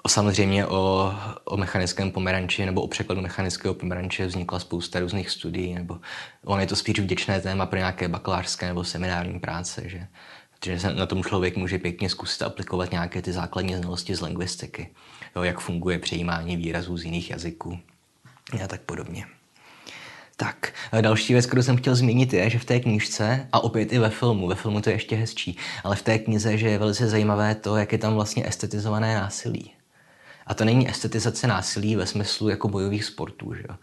Samozřejmě 0.08 0.66
o, 0.66 1.14
o 1.46 1.58
mechanickém 1.58 2.12
pomeranči 2.12 2.66
nebo 2.66 2.82
o 2.82 2.88
překladu 2.88 3.22
mechanického 3.22 3.74
pomeranče 3.74 4.26
vznikla 4.26 4.60
spousta 4.60 5.00
různých 5.00 5.30
studií, 5.30 5.74
nebo 5.74 6.00
on 6.46 6.60
je 6.60 6.68
to 6.68 6.76
spíš 6.76 7.00
vděčné 7.00 7.42
téma 7.42 7.66
pro 7.66 7.78
nějaké 7.80 8.08
bakalářské 8.08 8.68
nebo 8.68 8.84
seminární 8.84 9.40
práce, 9.40 9.82
že 9.86 10.08
že 10.66 10.80
se 10.80 10.94
na 10.94 11.06
tom 11.06 11.24
člověk 11.24 11.58
může 11.58 11.80
pěkně 11.80 12.10
zkusit 12.10 12.42
aplikovat 12.42 12.92
nějaké 12.92 13.22
ty 13.22 13.34
základní 13.34 13.76
znalosti 13.76 14.16
z 14.16 14.22
lingvistiky, 14.22 14.90
jo, 15.38 15.44
jak 15.44 15.60
funguje 15.60 16.00
přejímání 16.00 16.58
výrazů 16.58 16.98
z 16.98 17.06
jiných 17.06 17.30
jazyků 17.30 17.80
a 18.64 18.68
tak 18.68 18.82
podobně. 18.82 19.26
Tak, 20.36 20.74
další 21.02 21.34
věc, 21.34 21.46
kterou 21.46 21.62
jsem 21.62 21.78
chtěl 21.78 21.96
zmínit, 21.96 22.34
je, 22.34 22.50
že 22.50 22.60
v 22.60 22.66
té 22.66 22.80
knížce, 22.80 23.48
a 23.52 23.64
opět 23.64 23.94
i 23.94 24.00
ve 24.00 24.10
filmu, 24.10 24.48
ve 24.48 24.56
filmu 24.56 24.82
to 24.82 24.90
je 24.90 24.96
ještě 24.96 25.16
hezčí, 25.16 25.58
ale 25.84 25.96
v 25.96 26.02
té 26.02 26.20
knize, 26.20 26.58
že 26.58 26.70
je 26.70 26.78
velice 26.78 27.10
zajímavé 27.10 27.56
to, 27.56 27.78
jak 27.78 27.92
je 27.92 27.98
tam 27.98 28.14
vlastně 28.14 28.48
estetizované 28.48 29.16
násilí. 29.16 29.72
A 30.48 30.54
to 30.54 30.66
není 30.66 30.90
estetizace 30.90 31.48
násilí 31.48 31.96
ve 31.96 32.06
smyslu 32.06 32.50
jako 32.50 32.68
bojových 32.68 33.06
sportů, 33.06 33.54
že 33.54 33.64
jo? 33.70 33.76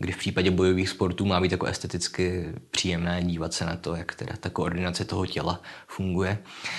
Kdy 0.00 0.12
v 0.12 0.16
případě 0.16 0.50
bojových 0.50 0.88
sportů 0.88 1.26
má 1.26 1.40
být 1.40 1.52
jako 1.52 1.66
esteticky 1.66 2.44
příjemné 2.70 3.22
dívat 3.22 3.52
se 3.52 3.66
na 3.66 3.76
to, 3.76 3.94
jak 3.94 4.14
teda 4.14 4.34
ta 4.40 4.50
koordinace 4.50 5.04
toho 5.04 5.26
těla 5.26 5.60
funguje. 5.86 6.38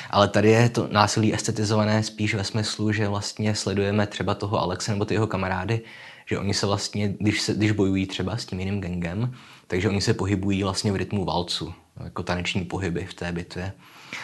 Ale 0.10 0.28
tady 0.28 0.50
je 0.50 0.70
to 0.70 0.88
násilí 0.92 1.34
estetizované 1.34 2.04
spíš 2.04 2.34
ve 2.34 2.44
smyslu, 2.44 2.92
že 2.92 3.08
vlastně 3.08 3.56
sledujeme 3.56 4.08
třeba 4.08 4.36
toho 4.36 4.60
Alexe 4.60 4.92
nebo 4.92 5.06
ty 5.06 5.14
jeho 5.14 5.28
kamarády, 5.28 5.82
že 6.26 6.40
oni 6.40 6.54
se 6.54 6.66
vlastně, 6.66 7.14
když, 7.20 7.42
se, 7.42 7.54
když 7.54 7.72
bojují 7.72 8.06
třeba 8.06 8.38
s 8.38 8.46
tím 8.46 8.60
jiným 8.60 8.82
gengem, 8.82 9.34
takže 9.68 9.90
oni 9.90 10.02
se 10.02 10.14
pohybují 10.14 10.64
vlastně 10.64 10.92
v 10.92 10.96
rytmu 10.96 11.26
valcu, 11.26 11.74
jako 12.04 12.24
taneční 12.24 12.66
pohyby 12.66 13.06
v 13.06 13.14
té 13.14 13.32
bitvě. 13.32 13.74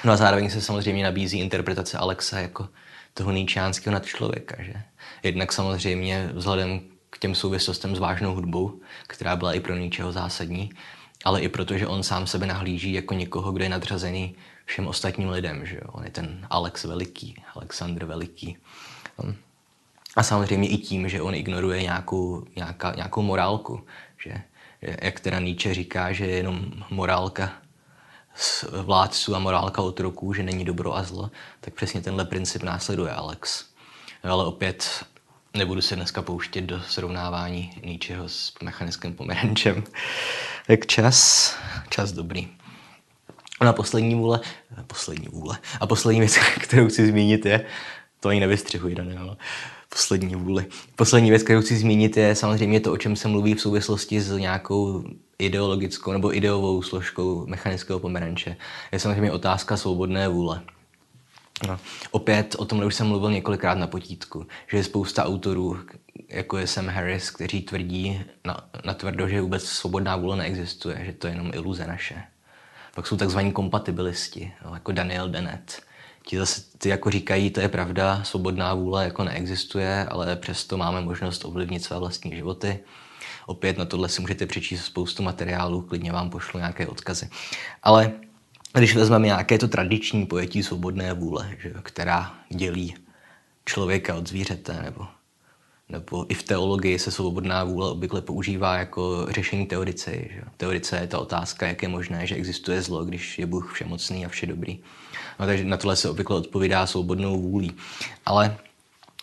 No 0.03 0.11
a 0.11 0.17
zároveň 0.17 0.49
se 0.49 0.61
samozřejmě 0.61 1.03
nabízí 1.03 1.39
interpretace 1.39 1.97
Alexa 1.97 2.39
jako 2.39 2.69
toho 3.13 3.31
níčánského 3.31 3.93
nadčlověka, 3.93 4.63
že? 4.63 4.73
Jednak 5.23 5.53
samozřejmě 5.53 6.29
vzhledem 6.33 6.81
těm 7.19 7.35
souvislostem 7.35 7.95
s 7.95 7.99
vážnou 7.99 8.35
hudbou, 8.35 8.79
která 9.07 9.35
byla 9.35 9.53
i 9.53 9.59
pro 9.59 9.75
ničeho 9.75 10.11
zásadní, 10.11 10.69
ale 11.25 11.41
i 11.41 11.49
proto, 11.49 11.77
že 11.77 11.87
on 11.87 12.03
sám 12.03 12.27
sebe 12.27 12.45
nahlíží 12.45 12.93
jako 12.93 13.13
někoho, 13.13 13.51
kdo 13.51 13.63
je 13.63 13.69
nadřazený 13.69 14.35
všem 14.65 14.87
ostatním 14.87 15.29
lidem. 15.29 15.65
Že 15.65 15.75
jo? 15.75 15.91
On 15.91 16.03
je 16.03 16.11
ten 16.11 16.47
Alex 16.49 16.83
Veliký, 16.83 17.43
Alexandr 17.55 18.05
Veliký. 18.05 18.57
A 20.15 20.23
samozřejmě 20.23 20.69
i 20.69 20.77
tím, 20.77 21.09
že 21.09 21.21
on 21.21 21.35
ignoruje 21.35 21.81
nějakou, 21.81 22.45
nějaká, 22.55 22.93
nějakou 22.95 23.21
morálku. 23.21 23.85
Že, 24.23 24.41
jak 24.81 25.19
teda 25.19 25.39
Nietzsche 25.39 25.73
říká, 25.73 26.11
že 26.11 26.25
je 26.25 26.35
jenom 26.37 26.71
morálka 26.89 27.51
vládců 28.71 29.35
a 29.35 29.39
morálka 29.39 29.81
otroků, 29.81 30.33
že 30.33 30.43
není 30.43 30.65
dobro 30.65 30.97
a 30.97 31.03
zlo, 31.03 31.31
tak 31.61 31.73
přesně 31.73 32.01
tenhle 32.01 32.25
princip 32.25 32.63
následuje 32.63 33.11
Alex. 33.11 33.65
Ale 34.23 34.45
opět 34.45 35.05
Nebudu 35.53 35.81
se 35.81 35.95
dneska 35.95 36.21
pouštět 36.21 36.61
do 36.61 36.81
srovnávání 36.81 37.81
ničeho 37.85 38.29
s 38.29 38.53
mechanickým 38.63 39.13
pomerančem. 39.13 39.83
Tak 40.67 40.85
čas, 40.85 41.55
čas 41.89 42.11
dobrý. 42.11 42.47
Na 43.61 43.73
poslední 43.73 44.15
vůle, 44.15 44.39
poslední 44.87 45.27
vůle. 45.27 45.57
A 45.79 45.87
poslední 45.87 46.19
věc, 46.19 46.37
kterou 46.59 46.87
chci 46.87 47.07
zmínit 47.07 47.45
je, 47.45 47.65
to 48.19 48.29
ani 48.29 48.39
nevystřihuji, 48.39 48.95
Daniel, 48.95 49.37
poslední 49.89 50.35
vůli. 50.35 50.65
Poslední 50.95 51.29
věc, 51.29 51.43
kterou 51.43 51.61
chci 51.61 51.77
zmínit 51.77 52.17
je 52.17 52.35
samozřejmě 52.35 52.79
to, 52.79 52.93
o 52.93 52.97
čem 52.97 53.15
se 53.15 53.27
mluví 53.27 53.53
v 53.53 53.61
souvislosti 53.61 54.21
s 54.21 54.37
nějakou 54.37 55.03
ideologickou 55.39 56.11
nebo 56.11 56.35
ideovou 56.35 56.81
složkou 56.81 57.45
mechanického 57.47 57.99
pomeranče. 57.99 58.57
Je 58.91 58.99
samozřejmě 58.99 59.31
otázka 59.31 59.77
svobodné 59.77 60.27
vůle. 60.27 60.61
No. 61.67 61.79
Opět 62.11 62.55
o 62.59 62.65
tom 62.65 62.85
už 62.85 62.95
jsem 62.95 63.07
mluvil 63.07 63.31
několikrát 63.31 63.77
na 63.77 63.87
potítku, 63.87 64.47
že 64.67 64.77
je 64.77 64.83
spousta 64.83 65.25
autorů, 65.25 65.79
jako 66.29 66.57
je 66.57 66.67
Sam 66.67 66.87
Harris, 66.87 67.29
kteří 67.29 67.61
tvrdí 67.61 68.21
na, 68.45 68.69
na 68.85 68.93
tvrdo, 68.93 69.27
že 69.27 69.41
vůbec 69.41 69.63
svobodná 69.63 70.15
vůle 70.15 70.37
neexistuje, 70.37 71.01
že 71.05 71.13
to 71.13 71.27
je 71.27 71.33
jenom 71.33 71.51
iluze 71.53 71.87
naše. 71.87 72.23
Pak 72.95 73.07
jsou 73.07 73.17
takzvaní 73.17 73.51
kompatibilisti, 73.51 74.53
no, 74.65 74.73
jako 74.73 74.91
Daniel 74.91 75.29
Dennett. 75.29 75.81
Ti 76.25 76.37
zase 76.37 76.61
ty 76.77 76.89
jako 76.89 77.09
říkají, 77.09 77.49
to 77.49 77.59
je 77.59 77.69
pravda, 77.69 78.23
svobodná 78.23 78.73
vůle 78.73 79.03
jako 79.03 79.23
neexistuje, 79.23 80.05
ale 80.05 80.35
přesto 80.35 80.77
máme 80.77 81.01
možnost 81.01 81.45
ovlivnit 81.45 81.83
své 81.83 81.99
vlastní 81.99 82.35
životy. 82.35 82.79
Opět 83.45 83.77
na 83.77 83.85
tohle 83.85 84.09
si 84.09 84.21
můžete 84.21 84.45
přečíst 84.45 84.85
spoustu 84.85 85.23
materiálů, 85.23 85.81
klidně 85.81 86.11
vám 86.11 86.29
pošlu 86.29 86.59
nějaké 86.59 86.87
odkazy. 86.87 87.29
Ale 87.83 88.11
když 88.77 88.95
vezmeme 88.95 89.25
nějaké 89.25 89.57
to 89.57 89.67
tradiční 89.67 90.25
pojetí 90.25 90.63
svobodné 90.63 91.13
vůle, 91.13 91.51
že, 91.61 91.73
která 91.83 92.33
dělí 92.49 92.95
člověka 93.65 94.15
od 94.15 94.29
zvířete, 94.29 94.81
nebo, 94.83 95.07
nebo 95.89 96.25
i 96.31 96.33
v 96.33 96.43
teologii 96.43 96.99
se 96.99 97.11
svobodná 97.11 97.63
vůle 97.63 97.91
obvykle 97.91 98.21
používá 98.21 98.77
jako 98.77 99.27
řešení 99.29 99.65
teorice. 99.65 100.11
Že? 100.11 100.41
Teorice 100.57 100.97
je 100.97 101.07
ta 101.07 101.19
otázka, 101.19 101.67
jak 101.67 101.83
je 101.83 101.89
možné, 101.89 102.27
že 102.27 102.35
existuje 102.35 102.81
zlo, 102.81 103.05
když 103.05 103.39
je 103.39 103.45
Bůh 103.45 103.73
všemocný 103.73 104.25
a 104.25 104.29
vše 104.29 104.45
dobrý. 104.45 104.79
No, 105.39 105.45
takže 105.45 105.65
na 105.65 105.77
tohle 105.77 105.95
se 105.95 106.09
obvykle 106.09 106.35
odpovídá 106.35 106.85
svobodnou 106.87 107.41
vůlí. 107.41 107.71
Ale 108.25 108.57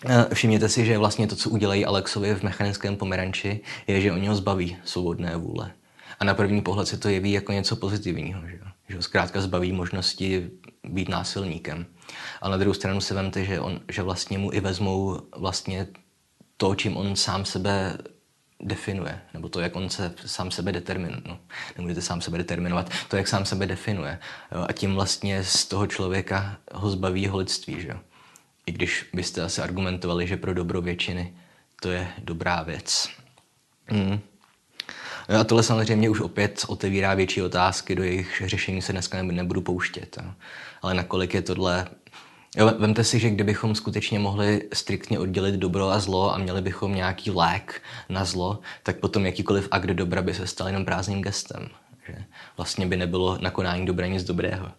eh, 0.06 0.34
Všimněte 0.34 0.68
si, 0.68 0.86
že 0.86 0.98
vlastně 0.98 1.26
to, 1.26 1.36
co 1.36 1.50
udělají 1.50 1.84
Alexovi 1.86 2.34
v 2.34 2.42
mechanickém 2.42 2.96
pomeranči, 2.96 3.60
je, 3.86 4.00
že 4.00 4.12
oni 4.12 4.28
ho 4.28 4.36
zbaví 4.36 4.76
svobodné 4.84 5.36
vůle. 5.36 5.72
A 6.20 6.24
na 6.24 6.34
první 6.34 6.62
pohled 6.62 6.88
se 6.88 6.98
to 6.98 7.08
jeví 7.08 7.32
jako 7.32 7.52
něco 7.52 7.76
pozitivního. 7.76 8.40
Že, 8.46 8.58
že 8.88 8.96
ho 8.96 9.02
zkrátka 9.02 9.40
zbaví 9.40 9.72
možnosti 9.72 10.50
být 10.84 11.08
násilníkem. 11.08 11.86
A 12.42 12.48
na 12.48 12.56
druhou 12.56 12.74
stranu 12.74 13.00
si 13.00 13.14
vemte, 13.14 13.44
že, 13.44 13.60
on, 13.60 13.80
že 13.88 14.02
vlastně 14.02 14.38
mu 14.38 14.52
i 14.52 14.60
vezmou 14.60 15.20
vlastně 15.36 15.86
to, 16.56 16.74
čím 16.74 16.96
on 16.96 17.16
sám 17.16 17.44
sebe 17.44 17.98
definuje, 18.60 19.20
nebo 19.34 19.48
to, 19.48 19.60
jak 19.60 19.76
on 19.76 19.90
se 19.90 20.14
sám 20.26 20.50
sebe 20.50 20.72
determinuje. 20.72 21.22
No, 21.28 21.38
nemůžete 21.76 22.02
sám 22.02 22.20
sebe 22.20 22.38
determinovat, 22.38 22.90
to, 23.08 23.16
jak 23.16 23.28
sám 23.28 23.44
sebe 23.44 23.66
definuje. 23.66 24.18
Jo, 24.52 24.66
a 24.68 24.72
tím 24.72 24.94
vlastně 24.94 25.44
z 25.44 25.64
toho 25.64 25.86
člověka 25.86 26.56
ho 26.72 26.90
zbaví 26.90 27.22
jeho 27.22 27.38
lidství. 27.38 27.80
Že? 27.80 27.96
I 28.66 28.72
když 28.72 29.06
byste 29.12 29.42
asi 29.42 29.62
argumentovali, 29.62 30.26
že 30.26 30.36
pro 30.36 30.54
dobro 30.54 30.80
většiny 30.80 31.34
to 31.82 31.90
je 31.90 32.08
dobrá 32.18 32.62
věc. 32.62 33.08
Mm. 33.90 34.20
No 35.28 35.40
a 35.40 35.44
tohle 35.44 35.62
samozřejmě 35.62 36.10
už 36.10 36.20
opět 36.20 36.64
otevírá 36.68 37.14
větší 37.14 37.42
otázky, 37.42 37.94
do 37.94 38.02
jejich 38.02 38.42
řešení 38.46 38.82
se 38.82 38.92
dneska 38.92 39.22
nebudu 39.22 39.60
pouštět. 39.60 40.18
Ale 40.82 40.94
nakolik 40.94 41.34
je 41.34 41.42
tohle 41.42 41.86
Jo, 42.56 42.72
vemte 42.78 43.04
si, 43.04 43.18
že 43.18 43.30
kdybychom 43.30 43.74
skutečně 43.74 44.18
mohli 44.18 44.68
striktně 44.72 45.18
oddělit 45.18 45.54
dobro 45.54 45.88
a 45.88 45.98
zlo 45.98 46.34
a 46.34 46.38
měli 46.38 46.62
bychom 46.62 46.94
nějaký 46.94 47.30
lék 47.30 47.82
na 48.08 48.24
zlo, 48.24 48.60
tak 48.82 48.96
potom 48.96 49.26
jakýkoliv 49.26 49.68
akt 49.70 49.86
dobra 49.86 50.22
by 50.22 50.34
se 50.34 50.46
stal 50.46 50.66
jenom 50.66 50.84
prázdným 50.84 51.22
gestem. 51.22 51.68
Že 52.06 52.24
vlastně 52.56 52.86
by 52.86 52.96
nebylo 52.96 53.38
na 53.40 53.50
konání 53.50 53.86
dobra 53.86 54.06
nic 54.06 54.24
dobrého. 54.24 54.70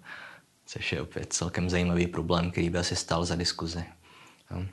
Což 0.65 0.91
je 0.91 1.01
opět 1.01 1.33
celkem 1.33 1.69
zajímavý 1.69 2.07
problém, 2.07 2.51
který 2.51 2.69
by 2.69 2.77
asi 2.77 2.95
stál 2.95 3.25
za 3.25 3.35
diskuzi. 3.35 3.85
Jo. 4.51 4.65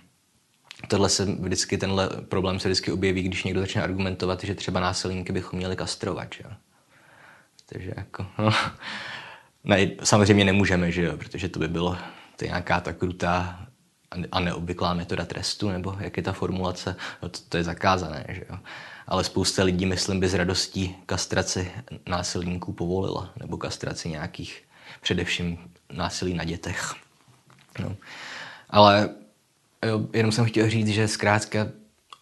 Tohle 0.89 1.09
se 1.09 1.25
vždycky, 1.25 1.79
tenhle 1.79 2.09
problém 2.09 2.61
se 2.61 2.69
vždycky 2.69 2.93
objeví, 2.93 3.23
když 3.23 3.45
někdo 3.45 3.61
začne 3.61 3.83
argumentovat, 3.83 4.45
že 4.45 4.55
třeba 4.55 4.81
násilníky 4.81 5.33
bychom 5.33 5.57
měli 5.57 5.77
kastrovat. 5.77 6.29
Že? 6.35 6.45
Takže 7.67 7.93
jako, 7.97 8.27
no, 8.39 8.53
ne, 9.65 9.91
samozřejmě 10.05 10.45
nemůžeme, 10.45 10.93
že 10.93 11.03
jo, 11.03 11.17
protože 11.17 11.49
to 11.49 11.59
by 11.59 11.69
bylo 11.69 11.99
to 12.37 12.45
je 12.45 12.49
nějaká 12.49 12.81
ta 12.81 12.93
krutá 12.93 13.67
a 14.33 14.41
neobvyklá 14.41 14.95
metoda 14.95 15.25
trestu, 15.25 15.71
nebo 15.71 15.97
jak 16.01 16.17
je 16.17 16.23
ta 16.23 16.33
formulace, 16.33 16.97
no 17.23 17.29
to, 17.29 17.39
to 17.49 17.57
je 17.57 17.65
zakázané, 17.65 18.27
že 18.29 18.43
jo. 18.51 18.59
Ale 19.07 19.25
spousta 19.25 19.65
lidí, 19.65 19.87
myslím, 19.87 20.21
by 20.21 20.29
s 20.29 20.35
radostí 20.35 20.97
kastraci 21.07 21.73
násilníků 22.07 22.73
povolila, 22.73 23.33
nebo 23.41 23.57
kastraci 23.57 24.09
nějakých, 24.09 24.63
především 25.01 25.59
násilí 25.93 26.35
na 26.35 26.45
dětech. 26.45 26.95
No. 27.79 27.97
Ale 28.71 29.11
jo, 29.87 30.07
jenom 30.13 30.33
jsem 30.33 30.45
chtěl 30.45 30.71
říct, 30.71 30.89
že 30.89 31.09
zkrátka 31.09 31.69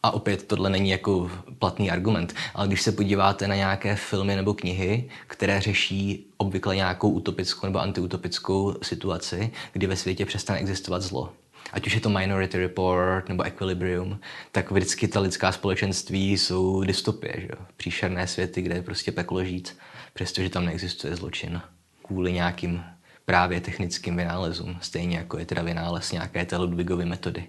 a 0.03 0.11
opět 0.11 0.47
tohle 0.47 0.71
není 0.71 0.91
jako 0.91 1.31
platný 1.59 1.91
argument, 1.91 2.35
ale 2.55 2.69
když 2.69 2.83
se 2.83 2.93
podíváte 2.93 3.49
na 3.49 3.55
nějaké 3.55 3.97
filmy 3.97 4.37
nebo 4.37 4.55
knihy, 4.55 5.09
které 5.27 5.61
řeší 5.61 6.27
obvykle 6.37 6.77
nějakou 6.77 7.11
utopickou 7.11 7.67
nebo 7.67 7.79
antiutopickou 7.79 8.75
situaci, 8.83 9.51
kdy 9.73 9.87
ve 9.87 9.97
světě 9.97 10.27
přestane 10.27 10.59
existovat 10.59 11.03
zlo, 11.03 11.33
ať 11.73 11.87
už 11.87 11.95
je 11.95 12.01
to 12.01 12.11
Minority 12.11 12.59
Report 12.59 13.29
nebo 13.29 13.43
Equilibrium, 13.43 14.21
tak 14.53 14.71
vždycky 14.71 15.09
ta 15.09 15.21
lidská 15.21 15.53
společenství 15.53 16.39
jsou 16.39 16.85
dystopie, 16.85 17.35
že 17.37 17.49
příšerné 17.77 18.27
světy, 18.27 18.63
kde 18.63 18.75
je 18.75 18.83
prostě 18.83 19.13
peklo 19.13 19.45
žít, 19.45 19.77
přestože 20.15 20.51
tam 20.51 20.65
neexistuje 20.65 21.17
zločin 21.17 21.61
kvůli 22.03 22.33
nějakým 22.33 22.83
právě 23.25 23.61
technickým 23.61 24.17
vynálezům, 24.17 24.79
stejně 24.81 25.17
jako 25.17 25.39
je 25.39 25.47
teda 25.47 25.63
vynález 25.63 26.13
nějaké 26.13 26.45
té 26.47 26.57
Ludwigovy 26.57 27.05
metody 27.05 27.49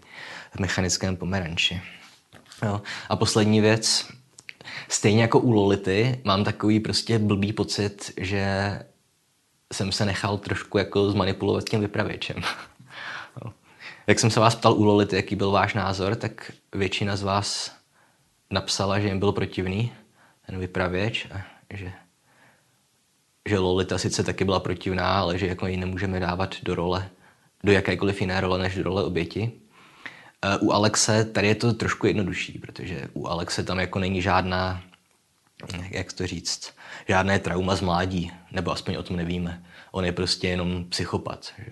v 0.56 0.60
mechanickém 0.60 1.16
pomeranči. 1.16 1.82
Jo. 2.64 2.82
A 3.10 3.16
poslední 3.16 3.62
věc, 3.62 4.08
stejně 4.90 5.22
jako 5.22 5.40
u 5.40 5.52
Lolity, 5.52 6.22
mám 6.24 6.44
takový 6.44 6.80
prostě 6.80 7.20
blbý 7.20 7.54
pocit, 7.54 8.14
že 8.18 8.80
jsem 9.74 9.92
se 9.92 10.06
nechal 10.06 10.38
trošku 10.38 10.78
jako 10.78 11.12
zmanipulovat 11.12 11.70
tím 11.70 11.82
vypravěčem. 11.82 12.36
Jak 14.08 14.20
jsem 14.20 14.32
se 14.32 14.40
vás 14.40 14.56
ptal 14.56 14.74
u 14.74 14.84
Lolity, 14.84 15.16
jaký 15.16 15.36
byl 15.36 15.52
váš 15.52 15.74
názor, 15.74 16.16
tak 16.16 16.52
většina 16.76 17.16
z 17.16 17.24
vás 17.24 17.76
napsala, 18.50 19.00
že 19.00 19.08
jim 19.08 19.20
byl 19.20 19.32
protivný 19.32 19.94
ten 20.46 20.60
vypravěč 20.60 21.28
a 21.32 21.42
že, 21.74 21.92
že 23.50 23.60
Lolita 23.60 23.98
sice 23.98 24.24
taky 24.24 24.46
byla 24.46 24.60
protivná, 24.60 25.20
ale 25.20 25.38
že 25.38 25.48
jako 25.48 25.68
ji 25.68 25.78
nemůžeme 25.78 26.20
dávat 26.20 26.56
do 26.64 26.76
role, 26.76 27.10
do 27.64 27.72
jakékoliv 27.72 28.22
jiné 28.22 28.42
role 28.42 28.60
než 28.60 28.76
do 28.76 28.84
role 28.84 29.04
oběti. 29.04 29.52
Eh, 30.46 30.58
u 30.58 30.72
Alexe 30.72 31.26
tady 31.26 31.48
je 31.48 31.56
to 31.56 31.74
trošku 31.74 32.08
jednodušší, 32.08 32.60
protože 32.60 33.08
u 33.14 33.28
Alexe 33.28 33.64
tam 33.64 33.80
jako 33.80 34.00
není 34.00 34.22
žádná, 34.22 34.84
jak 35.90 36.14
to 36.14 36.28
říct, 36.28 36.74
žádné 37.08 37.40
trauma 37.40 37.76
z 37.76 37.82
mládí, 37.82 38.32
nebo 38.52 38.72
aspoň 38.72 38.96
o 38.96 39.04
tom 39.04 39.16
nevíme. 39.16 39.64
On 39.92 40.06
je 40.06 40.12
prostě 40.12 40.48
jenom 40.48 40.86
psychopat. 40.90 41.54
Že? 41.58 41.72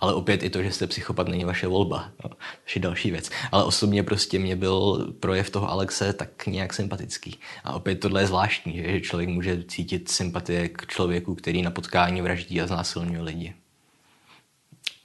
Ale 0.00 0.14
opět 0.14 0.42
i 0.42 0.50
to, 0.50 0.62
že 0.62 0.72
jste 0.72 0.86
psychopat, 0.86 1.28
není 1.28 1.44
vaše 1.44 1.66
volba. 1.66 2.10
No, 2.24 2.30
to 2.30 2.36
je 2.74 2.80
další 2.80 3.10
věc. 3.10 3.30
Ale 3.52 3.64
osobně 3.64 4.02
prostě 4.02 4.38
mě 4.38 4.56
byl 4.56 5.06
projev 5.20 5.50
toho 5.50 5.70
Alexe 5.70 6.12
tak 6.12 6.46
nějak 6.46 6.74
sympatický. 6.74 7.38
A 7.64 7.72
opět 7.72 8.00
tohle 8.00 8.22
je 8.22 8.26
zvláštní, 8.26 8.82
že 8.82 9.00
člověk 9.00 9.28
může 9.28 9.64
cítit 9.64 10.10
sympatie 10.10 10.68
k 10.68 10.86
člověku, 10.86 11.34
který 11.34 11.62
na 11.62 11.70
potkání 11.70 12.22
vraždí 12.22 12.60
a 12.60 12.66
znásilňuje 12.66 13.20
lidi. 13.22 13.54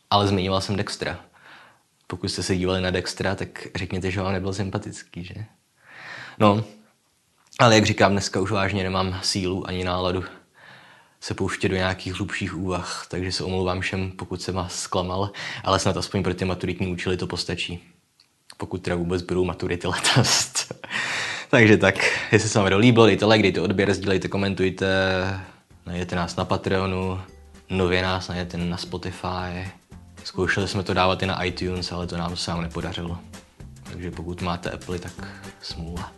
Ale 0.09 0.27
zmiňoval 0.27 0.61
jsem 0.61 0.75
Dextra 0.75 1.19
pokud 2.07 2.29
jste 2.29 2.43
se 2.43 2.55
dívali 2.55 2.81
na 2.81 2.91
Dextra, 2.91 3.35
tak 3.35 3.67
řekněte, 3.75 4.11
že 4.11 4.21
vám 4.21 4.33
nebyl 4.33 4.53
sympatický, 4.53 5.23
že? 5.23 5.35
No, 6.39 6.63
ale 7.59 7.75
jak 7.75 7.85
říkám, 7.85 8.11
dneska 8.11 8.41
už 8.41 8.51
vážně 8.51 8.83
nemám 8.83 9.19
sílu 9.23 9.67
ani 9.67 9.83
náladu 9.83 10.23
se 11.21 11.33
pouštět 11.33 11.69
do 11.69 11.75
nějakých 11.75 12.13
hlubších 12.13 12.57
úvah, 12.57 13.05
takže 13.09 13.31
se 13.31 13.43
omlouvám 13.43 13.81
všem, 13.81 14.11
pokud 14.11 14.41
jsem 14.41 14.55
vás 14.55 14.79
zklamal, 14.79 15.31
ale 15.63 15.79
snad 15.79 15.97
aspoň 15.97 16.23
pro 16.23 16.33
ty 16.33 16.45
maturitní 16.45 16.87
účely 16.87 17.17
to 17.17 17.27
postačí. 17.27 17.83
Pokud 18.57 18.81
teda 18.81 18.95
vůbec 18.95 19.21
budou 19.21 19.45
maturity 19.45 19.87
letos. 19.87 20.51
takže 21.49 21.77
tak, 21.77 21.95
jestli 22.31 22.49
se 22.49 22.59
vám 22.59 22.65
video 22.65 22.79
líbilo, 22.79 23.05
dejte 23.05 23.25
like, 23.25 23.43
dejte 23.43 23.61
odběr, 23.61 23.93
sdílejte, 23.93 24.27
komentujte, 24.27 24.87
najdete 25.85 26.15
nás 26.15 26.35
na 26.35 26.45
Patreonu, 26.45 27.21
nově 27.69 28.01
nás 28.01 28.27
najdete 28.27 28.57
na 28.57 28.77
Spotify, 28.77 29.71
Zkoušeli 30.25 30.67
jsme 30.67 30.83
to 30.83 30.93
dávat 30.93 31.23
i 31.23 31.25
na 31.25 31.43
iTunes, 31.43 31.91
ale 31.91 32.07
to 32.07 32.17
nám 32.17 32.37
se 32.37 32.51
nám 32.51 32.61
nepodařilo. 32.61 33.17
Takže 33.83 34.11
pokud 34.11 34.41
máte 34.41 34.69
Apple, 34.69 34.99
tak 34.99 35.13
smůla. 35.61 36.11